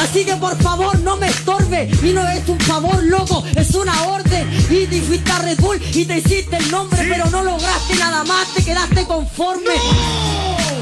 [0.00, 4.02] Así que por favor no me estorbe, y no es un favor loco, es una
[4.04, 4.50] orden.
[4.70, 8.24] Y te fuiste a Red Bull y te hiciste el nombre, pero no lograste nada
[8.24, 9.74] más, te quedaste conforme.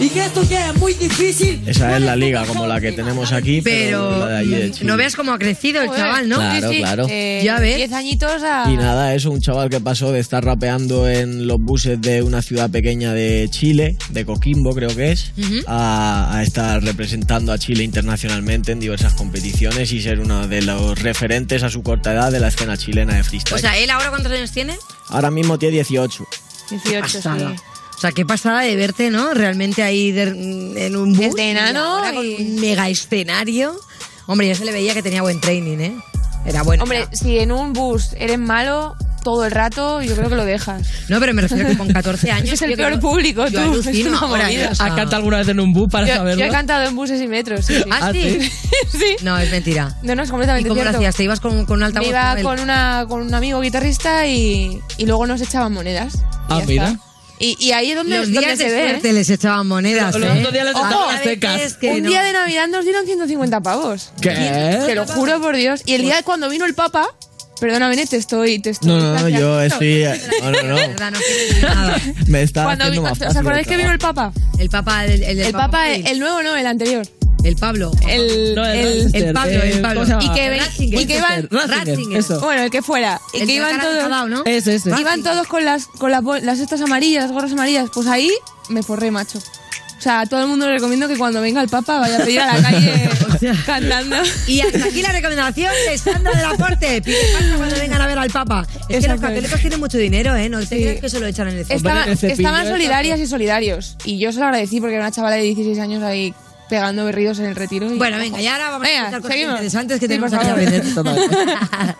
[0.02, 1.62] Y que esto que es muy difícil.
[1.64, 4.70] Esa es la liga como la que tenemos aquí, pero, Pero la de allí de
[4.72, 4.86] Chile.
[4.90, 6.36] no veas cómo ha crecido el chaval, ¿no?
[6.38, 7.06] Claro, claro.
[7.08, 7.76] Eh, Ya ves.
[7.76, 8.68] 10 añitos a...
[8.68, 12.42] Y nada, eso, un chaval que pasó de estar rapeando en los buses de una
[12.42, 15.32] ciudad pequeña de Chile, de Coquimbo creo que es,
[15.68, 20.98] a, a estar representando a Chile internacionalmente en diversas competiciones y ser uno de los
[21.00, 23.54] referentes a su corta edad de la escena chilena de freestyle.
[23.54, 24.76] O sea, ¿él ahora cuántos años tiene?
[25.10, 26.24] Ahora mismo tiene 18.
[26.70, 27.54] 18, pasada.
[27.56, 27.62] sí.
[28.02, 29.32] Sea, qué pasada de verte, ¿no?
[29.34, 30.22] Realmente ahí de-
[30.86, 31.18] en un bus.
[31.34, 33.74] Desde enano y ahora con y- un mega escenario.
[34.26, 35.96] Hombre, ya se le veía que tenía buen training, ¿eh?
[36.44, 36.82] Era bueno.
[36.82, 40.82] Hombre, si en un bus eres malo todo el rato, yo creo que lo dejas.
[41.08, 42.46] No, pero me refiero que con 14 años.
[42.54, 43.70] Ese es el peor creo- público, yo tú.
[43.72, 44.46] alucino ahora.
[44.48, 46.40] O sea- ¿Has cantado alguna vez en un bus para Yo, saberlo?
[46.40, 47.64] yo he cantado en buses y metros.
[47.64, 47.84] Sí, sí.
[47.90, 48.38] ¿Ah, sí?
[48.90, 49.16] sí.
[49.22, 49.94] No, es mentira.
[50.02, 50.98] No, no, es completamente ¿Y cómo lo cierto.
[50.98, 51.14] hacías?
[51.14, 52.06] ¿Te ibas con, con un altavoz?
[52.08, 56.14] Me iba con con, una, con un amigo guitarrista y, y luego nos echaban monedas.
[56.16, 56.88] Y Ah, mira.
[56.88, 57.00] está.
[57.42, 58.88] Y, y ahí es donde, Los donde días de se ve.
[58.88, 59.12] suerte ¿eh?
[59.12, 60.38] les echaban monedas, Los ¿eh?
[60.38, 61.74] otros días les Ojo, echaban secas.
[61.74, 62.08] que un no.
[62.08, 64.12] día de Navidad nos dieron 150 pavos.
[64.20, 64.78] ¿Qué?
[64.86, 65.82] Te lo juro por Dios.
[65.84, 67.08] Y el día cuando vino el Papa,
[67.60, 68.60] perdóname, te estoy.
[68.60, 70.04] Te estoy No, no, no, yo estoy...
[70.40, 70.74] No, no, no.
[70.76, 71.18] verdad, no
[71.62, 72.00] nada.
[72.28, 74.32] Me está Cuando haciendo vi- más ¿Os fácil acordáis el que vino el Papa?
[74.58, 76.06] El Papa, el, el, del El Papa, Móvil.
[76.06, 77.06] el nuevo no, el anterior.
[77.44, 77.90] El Pablo.
[78.08, 78.78] El, No, el
[79.12, 80.00] el- el Pablo, el Pablo.
[80.02, 80.24] ¿cómo se llama?
[80.24, 81.00] y que, Ratzinger.
[81.00, 81.48] y que iban.
[81.50, 82.18] Ratzinger, Ratzinger.
[82.20, 82.40] Eso.
[82.40, 83.20] Bueno, el que fuera.
[83.32, 84.02] Y El que de la iban de todos.
[84.08, 84.42] Nadao, ¿no?
[84.44, 84.90] Ese, ese.
[85.00, 87.90] Iban todos con las con las, las estas amarillas, las gorras amarillas.
[87.92, 88.30] Pues ahí
[88.68, 89.38] me forré, macho.
[89.38, 92.24] O sea, a todo el mundo le recomiendo que cuando venga el Papa vaya a
[92.24, 93.08] pedir a la calle
[93.66, 94.16] cantando.
[94.48, 97.02] Y hasta aquí la recomendación de Sandra del Aporte.
[97.02, 98.66] Pide pasta cuando vengan a ver al Papa.
[98.88, 100.48] Es que los católicos tienen mucho dinero, ¿eh?
[100.48, 100.74] No te Sí.
[100.82, 103.96] creas que se lo echan en el Estaba- el estaban solidarias y solidarios.
[104.04, 106.34] Y yo se lo agradecí porque era una chavala de 16 años ahí
[106.68, 107.92] pegando berridos en el retiro.
[107.92, 109.52] y- Bueno, venga, y ahora vamos a Venga, escuchar cosas seguimos.
[109.54, 110.54] interesantes que Sí, tenemos aquí a.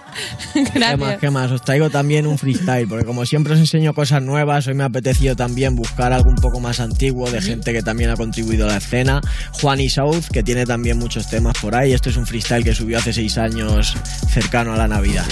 [0.53, 1.51] ¿Qué más, qué más?
[1.51, 4.87] Os traigo también un freestyle, porque como siempre os enseño cosas nuevas, hoy me ha
[4.87, 8.73] apetecido también buscar algo un poco más antiguo de gente que también ha contribuido a
[8.73, 9.21] la escena.
[9.53, 11.93] Juan y South, que tiene también muchos temas por ahí.
[11.93, 13.95] Esto es un freestyle que subió hace seis años
[14.31, 15.25] cercano a la Navidad.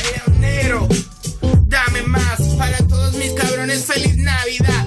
[1.66, 3.85] Dame más para todos mis cabrones.
[3.85, 4.80] Feliz Navidad.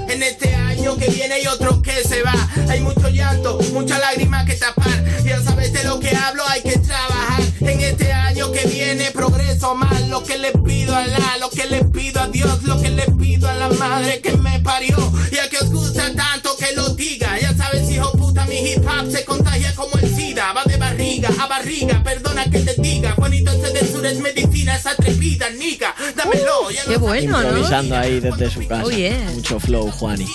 [1.04, 2.34] Este que viene hay otro que se va.
[2.70, 5.04] Hay mucho llanto, mucha lágrima que tapar.
[5.26, 7.42] Ya sabes de lo que hablo, hay que trabajar.
[7.60, 10.08] En este año que viene progreso más.
[10.08, 13.04] Lo que le pido a la, lo que le pido a Dios, lo que le
[13.20, 14.98] pido a la madre que me parió.
[15.32, 17.38] Y a que os gusta tanto que lo diga.
[17.40, 20.54] Ya sabes, hijo puta, mi hip hop se contagia como el SIDA.
[20.54, 23.12] Va de barriga a barriga, perdona que te diga.
[23.12, 25.96] Juanito del sur es medicina, esa atrevida, nica.
[26.16, 27.48] Dámelo, ya Qué lo bueno, ¿no?
[27.48, 28.84] Improvisando ahí desde su casa.
[28.86, 29.32] Oh, yeah.
[29.34, 30.28] Mucho flow, Juani.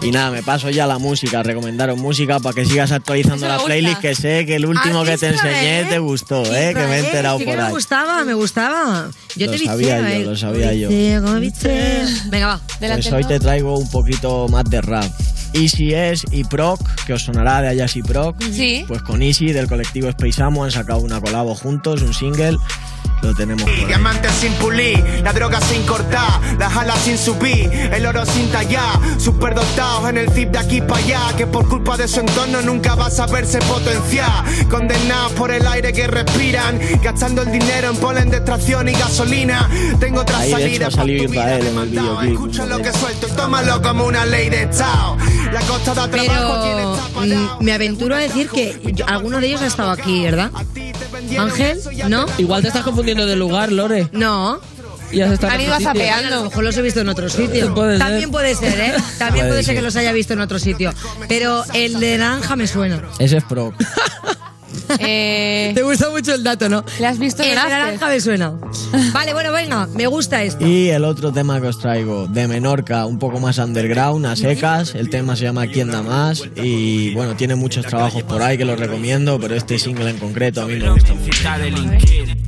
[0.00, 4.00] Y nada, me paso ya la música, recomendaros música para que sigas actualizando la playlist,
[4.00, 5.86] que sé que el último ¿Has que te enseñé eh?
[5.88, 7.72] te gustó, eh, que me he enterado por que me ahí.
[7.72, 9.10] gustaba, me gustaba.
[9.34, 10.24] Yo Lo te sabía yo, eh.
[10.24, 10.88] lo sabía yo.
[12.30, 12.60] Venga, va.
[12.78, 15.04] Pues hoy te traigo un poquito más de rap.
[15.54, 18.40] Easy es y Proc, que os sonará de Ayas y Proc.
[18.52, 18.84] Sí.
[18.86, 22.56] Pues con Easy del colectivo Space Amo han sacado una colabo juntos, un single.
[23.22, 23.84] Lo tenemos por ahí.
[23.86, 28.98] Diamantes sin pulir, la droga sin cortar, las alas sin subir, el oro sin tallar,
[29.18, 32.94] superdotados en el zip de aquí para allá, que por culpa de su entorno nunca
[32.94, 38.30] va a saberse potenciar, condenados por el aire que respiran, gastando el dinero en polen
[38.30, 39.68] de extracción y gasolina.
[39.98, 42.32] Tengo otra Ahí salida Israel en el videoclip.
[42.32, 45.16] Escucha lo que suelto y tómalo como una ley de Estado.
[45.52, 49.66] La costa da trabajo, Pero me aventuro a decir que yo- alguno de ellos ha
[49.66, 50.50] estado aquí, ¿verdad?
[51.38, 52.26] Ángel, ¿no?
[52.38, 54.08] Igual te estás confundiendo de lugar, Lore.
[54.12, 54.60] No.
[55.10, 55.74] Y has estado Han ido.
[55.74, 57.74] A lo mejor los he visto en otro sitio.
[57.74, 58.06] Puede ser.
[58.06, 58.92] También puede ser, ¿eh?
[59.18, 59.76] También Puede puede ser ser.
[59.76, 60.92] que los haya visto en otro sitio.
[61.28, 63.02] Pero el de naranja me suena.
[63.18, 63.74] Ese es Proc.
[65.00, 66.82] Eh, Te gusta mucho el dato, ¿no?
[66.98, 68.54] ¿Le has visto El naranja me suena.
[69.12, 70.66] Vale, bueno, venga, me gusta esto.
[70.66, 74.94] Y el otro tema que os traigo, de Menorca, un poco más underground, a secas.
[74.94, 76.42] El tema se llama ¿Quién da más?
[76.56, 80.62] Y bueno, tiene muchos trabajos por ahí que los recomiendo, pero este single en concreto
[80.62, 81.32] a mí me gusta mucho.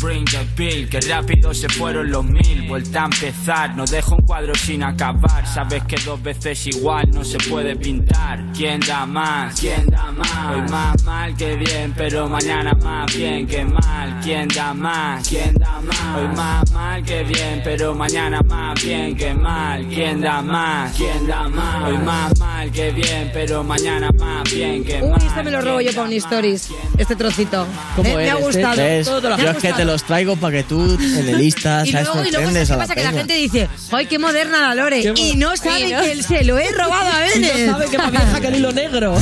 [0.00, 4.22] Bring the bill, que rápido se fueron los mil, vuelta a empezar, no dejo un
[4.24, 9.60] cuadro sin acabar, sabes que dos veces igual no se puede pintar, ¿quién da más?
[9.60, 10.54] ¿quién da más?
[10.54, 15.28] Hoy más mal que bien, pero mañana más bien que mal, ¿quién da más?
[15.28, 16.16] ¿quién da más?
[16.16, 20.96] Hoy más mal que bien, pero mañana más bien que mal, ¿quién da más?
[20.96, 21.84] ¿quién da más?
[21.88, 25.10] Hoy más mal que bien, pero mañana más bien que mal.
[25.20, 26.70] Uy, este me lo robo yo para un stories.
[26.96, 27.66] Este trocito.
[27.96, 28.76] ¿Cómo Eh, me ha gustado.
[28.76, 29.08] ¿Ves?
[29.08, 31.92] Me ha Yo es que te los traigo para que tú en el Insta, Y
[31.92, 32.94] luego, y luego ¿sabes qué a la pasa?
[32.94, 35.02] Que la gente dice, ¡ay, qué moderna la Lore!
[35.02, 36.00] Qué Y no sabe Sí, ¿no?
[36.02, 37.66] que se lo he robado a Y Bennett.
[37.66, 39.14] no sabe que más vieja que el hilo negro.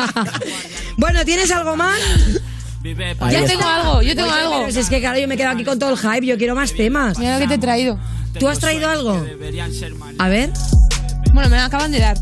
[0.96, 1.98] bueno, ¿tienes algo más?
[2.84, 2.94] Ahí
[3.34, 3.46] Yo está.
[3.48, 4.58] tengo algo, yo tengo Oye, algo.
[4.60, 6.54] pero si es que claro, yo me quedo aquí con todo el hype, yo quiero
[6.54, 7.18] más temas.
[7.18, 7.98] Mira lo que te he traído.
[8.38, 9.24] ¿Tú has traído algo?
[10.18, 10.50] A ver,
[11.32, 12.16] Bueno, me lo acaban de dar.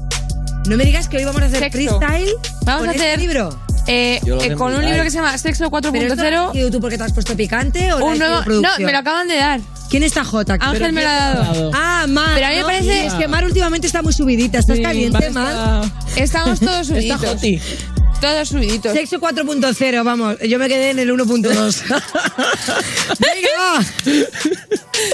[0.66, 1.98] no me digas que hoy vamos a hacer Sexo.
[2.00, 2.30] freestyle
[2.62, 3.60] Vamos con a hacer este libro.
[3.86, 6.46] Eh, eh, con un libro que se llama Sexo ¿Pero esto lo has 4.0.
[6.46, 9.36] escrito tú porque te has puesto picante o Un nuevo, no, me lo acaban de
[9.36, 9.60] dar.
[9.90, 10.54] ¿Quién está Jota?
[10.54, 11.70] Ángel ¿Pero me lo ha dado.
[11.74, 12.30] Ah, Mar.
[12.34, 12.66] Pero a mí me ¿no?
[12.66, 14.58] parece- Es que Mar últimamente está muy subidita.
[14.58, 17.20] ¿Estás Sí, caliente, Mar está- Estamos todos Está subiditos.
[17.20, 17.60] Joti.
[18.24, 18.94] Todos subiditos.
[18.94, 20.38] Sexo 4.0, vamos.
[20.48, 21.82] Yo me quedé en el 1.2.
[23.20, 23.84] Venga, va.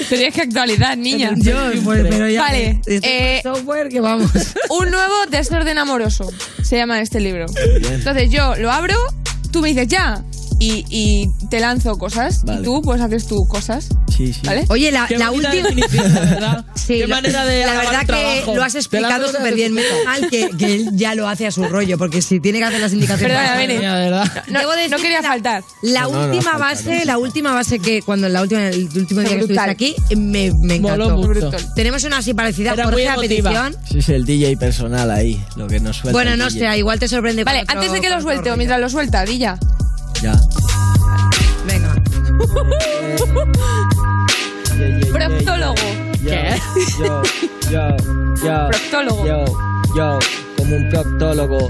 [0.08, 1.34] Tenías que actualizar, niña.
[1.36, 2.42] Yo, pues, pero ya.
[2.42, 4.30] Vale, eh, software que vamos.
[4.68, 6.30] Un nuevo desorden amoroso
[6.62, 7.46] se llama este libro.
[7.90, 8.94] Entonces yo lo abro,
[9.50, 10.22] tú me dices ya.
[10.60, 12.44] Y, y te lanzo cosas.
[12.44, 12.60] Vale.
[12.60, 13.88] Y tú pues haces tú cosas.
[14.14, 14.40] Sí, sí.
[14.44, 14.66] ¿Vale?
[14.68, 15.68] Oye, la, Qué la última.
[15.70, 16.64] verdad.
[16.74, 18.54] Sí, Qué la- manera de La verdad que trabajo.
[18.56, 19.72] lo has explicado súper bien.
[19.72, 22.64] Menos mal que, que él ya lo hace a su rollo, porque si tiene que
[22.66, 23.38] hacer las indicaciones.
[23.56, 23.80] Bene.
[23.80, 24.44] La verdad.
[24.48, 25.64] No, Debo decir no quería la- faltar.
[25.82, 28.88] La No, no, no última falta, base, la última base que cuando la última, el
[28.94, 31.20] último día que estuviste aquí, me, me encantó.
[31.74, 33.50] Tenemos una así parecida, Era Jorge, muy a emotiva.
[33.50, 33.76] petición.
[33.88, 36.12] Ese es el DJ personal ahí, lo que nos suelta.
[36.12, 37.44] Bueno, no sé, igual te sorprende.
[37.44, 39.58] Vale, antes de que lo suelte o mientras lo suelta, Dilla.
[40.22, 40.34] Ya.
[41.66, 41.94] Venga.
[45.12, 45.74] Proctólogo.
[46.22, 46.60] ¿Qué?
[46.98, 47.22] Yo,
[47.70, 47.96] yo,
[48.44, 48.68] yo.
[48.68, 49.26] Proctólogo.
[49.26, 49.44] Yo,
[49.96, 50.18] yo,
[50.58, 51.66] como un proctólogo.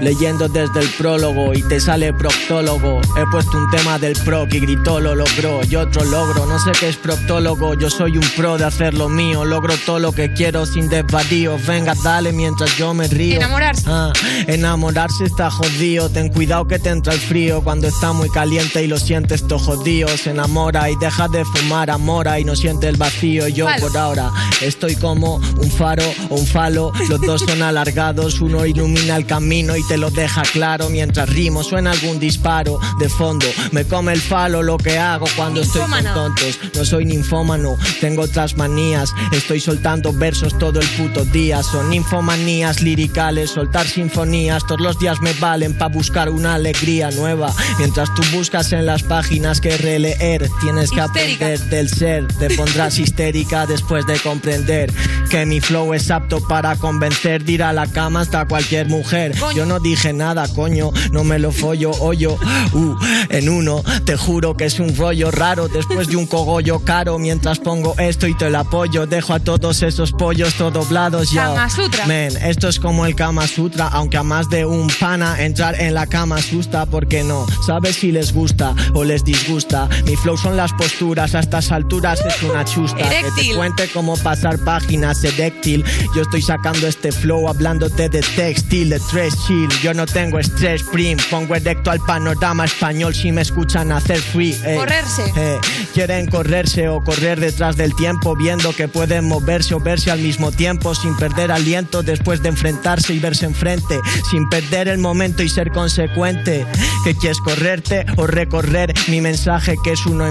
[0.00, 3.00] Leyendo desde el prólogo y te sale proctólogo.
[3.16, 5.62] He puesto un tema del proc y gritó lo logró.
[5.62, 7.74] Yo otro logro, no sé qué es proctólogo.
[7.74, 9.44] Yo soy un pro de hacer lo mío.
[9.44, 11.64] Logro todo lo que quiero sin desvaríos.
[11.66, 13.36] Venga, dale mientras yo me río.
[13.36, 13.84] Enamorarse.
[13.86, 14.12] Ah,
[14.46, 16.08] enamorarse está jodido.
[16.10, 19.58] Ten cuidado que te entra el frío cuando está muy caliente y lo sientes todo
[19.58, 20.08] jodido.
[20.08, 23.48] Se enamora y deja de fumar, amora y no siente el vacío.
[23.48, 24.30] Yo por ahora
[24.60, 26.92] estoy como un faro o un falo.
[27.08, 30.88] Los dos son alargados, uno ilumina el camino y te lo deja claro.
[30.90, 33.46] Mientras rimo suena algún disparo de fondo.
[33.72, 36.58] Me come el falo lo que hago cuando estoy con tontos.
[36.74, 39.12] No soy ninfómano, tengo otras manías.
[39.32, 41.62] Estoy soltando versos todo el puto día.
[41.62, 44.66] Son infomanías liricales, soltar sinfonías.
[44.66, 47.52] Todos los días me valen para buscar una alegría nueva.
[47.78, 51.46] Mientras tú buscas en las páginas que releer, tienes que Histérica.
[51.46, 52.26] aprender del ser.
[52.28, 54.92] Te pondrás histérica después de comprender
[55.30, 59.36] que mi flow es apto para convencer de ir a la cama hasta cualquier mujer.
[59.38, 59.56] Coño.
[59.56, 62.38] Yo no no dije nada, coño, no me lo follo, hoyo,
[62.74, 62.96] uh,
[63.28, 67.58] en uno, te juro que es un rollo raro después de un cogollo caro, mientras
[67.58, 71.46] pongo esto y te lo apoyo, dejo a todos esos pollos todo doblados ya.
[71.46, 72.06] Kama Sutra.
[72.06, 75.92] Men, esto es como el Kama Sutra, aunque a más de un pana entrar en
[75.94, 79.88] la cama asusta, porque no, sabes si les gusta o les disgusta.
[80.06, 83.08] Mi flow son las posturas, a estas alturas es una chusta.
[83.08, 85.84] Que te cuente cómo pasar páginas eréctil.
[86.14, 89.63] Yo estoy sacando este flow hablándote de textil, de tres chill.
[89.82, 94.56] Yo no tengo estrés prim, pongo erecto al panorama español si me escuchan hacer free.
[94.64, 94.76] ey.
[94.76, 95.24] Correrse.
[95.36, 95.58] Eh,
[95.92, 100.52] quieren correrse o correr detrás del tiempo, viendo que pueden moverse o verse al mismo
[100.52, 104.00] tiempo sin perder aliento después de enfrentarse y verse enfrente,
[104.30, 106.66] sin perder el momento y ser consecuente.
[107.04, 110.22] Que quieres correrte o recorrer mi mensaje que es un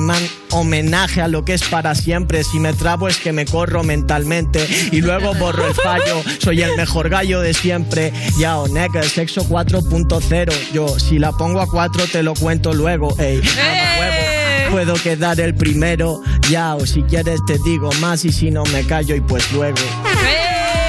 [0.52, 2.44] homenaje a lo que es para siempre.
[2.44, 6.22] Si me trabo es que me corro mentalmente y luego borro el fallo.
[6.40, 8.12] Soy el mejor gallo de siempre.
[8.40, 10.52] Ya o nigga, sexo 4.0.
[10.74, 13.16] Yo si la pongo a 4 te lo cuento luego.
[13.20, 14.72] Ey, huevo.
[14.72, 18.84] Puedo quedar el primero, ya, o si quieres te digo más y si no me
[18.86, 19.78] callo y pues luego.
[19.78, 20.83] ¡Qué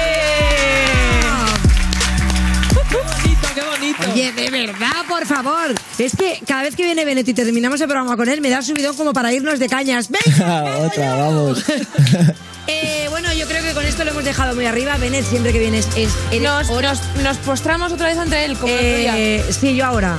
[4.15, 5.75] Oye, de verdad, por favor.
[5.97, 8.61] Es que cada vez que viene Benet y terminamos el programa con él, me da
[8.61, 10.09] subidón como para irnos de cañas.
[10.09, 10.77] ¡Venga!
[10.85, 11.63] Otra, vamos.
[12.67, 14.97] Eh, bueno, yo creo que con esto lo hemos dejado muy arriba.
[14.97, 16.09] Benet, siempre que vienes es.
[16.31, 19.17] eres Nos, nos, nos postramos otra vez ante él, como el otro día.
[19.19, 20.17] Eh, sí, yo ahora.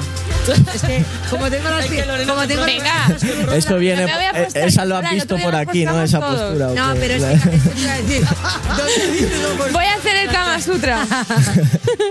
[0.74, 1.86] Es que como tengo las
[2.26, 3.08] como tengo Venga.
[3.54, 6.00] Esto viene, eh, esa lo has visto por aquí, ¿no?
[6.00, 6.68] Esa postura.
[6.68, 6.72] todos.
[6.72, 8.26] ¿o No, pero es que eso te iba a decir.
[8.76, 11.06] ¿Dónde dices no por- Voy a hacer el Kama Sutra.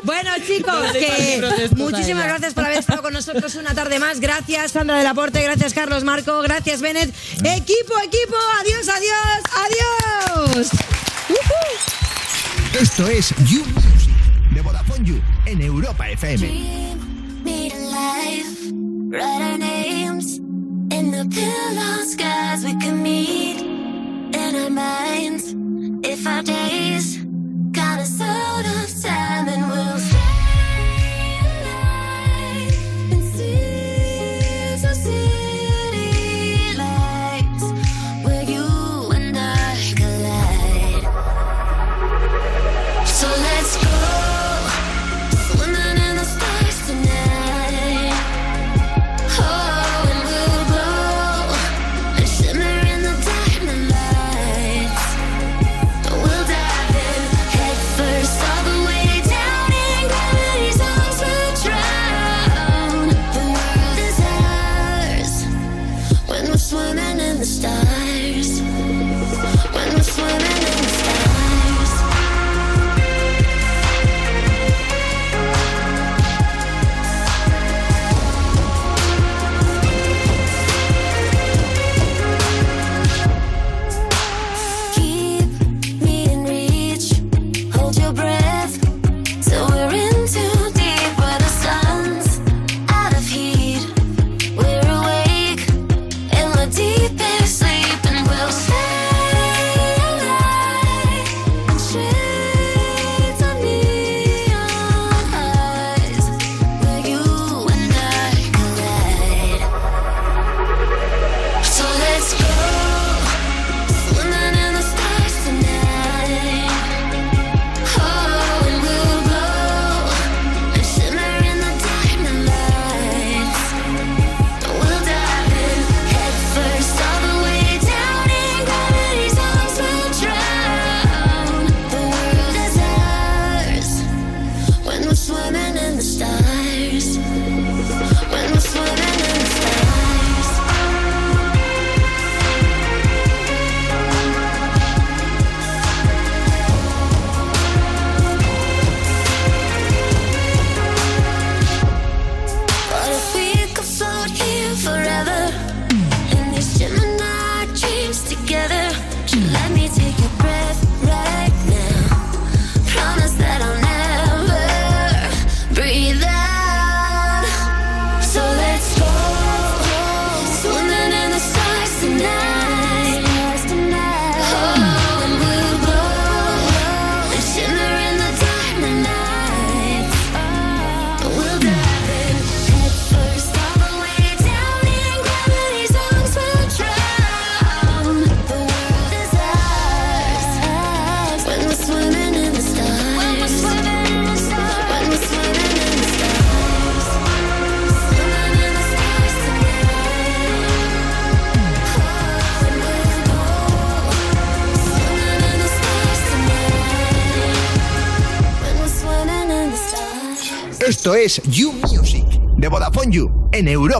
[0.03, 1.41] Bueno, chicos, que
[1.75, 4.19] muchísimas gracias por haber estado con nosotros una tarde más.
[4.19, 5.41] Gracias, Sandra del Aporte.
[5.41, 6.41] Gracias, Carlos Marco.
[6.41, 7.13] Gracias, Bennett.
[7.43, 8.35] Equipo, equipo.
[8.61, 9.41] Adiós, adiós,
[10.55, 10.71] adiós.
[12.79, 14.13] Esto es You Music
[14.53, 16.47] de Vodafone You en Europa FM.
[17.43, 17.85] Meet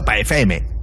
[0.08, 0.75] en Europa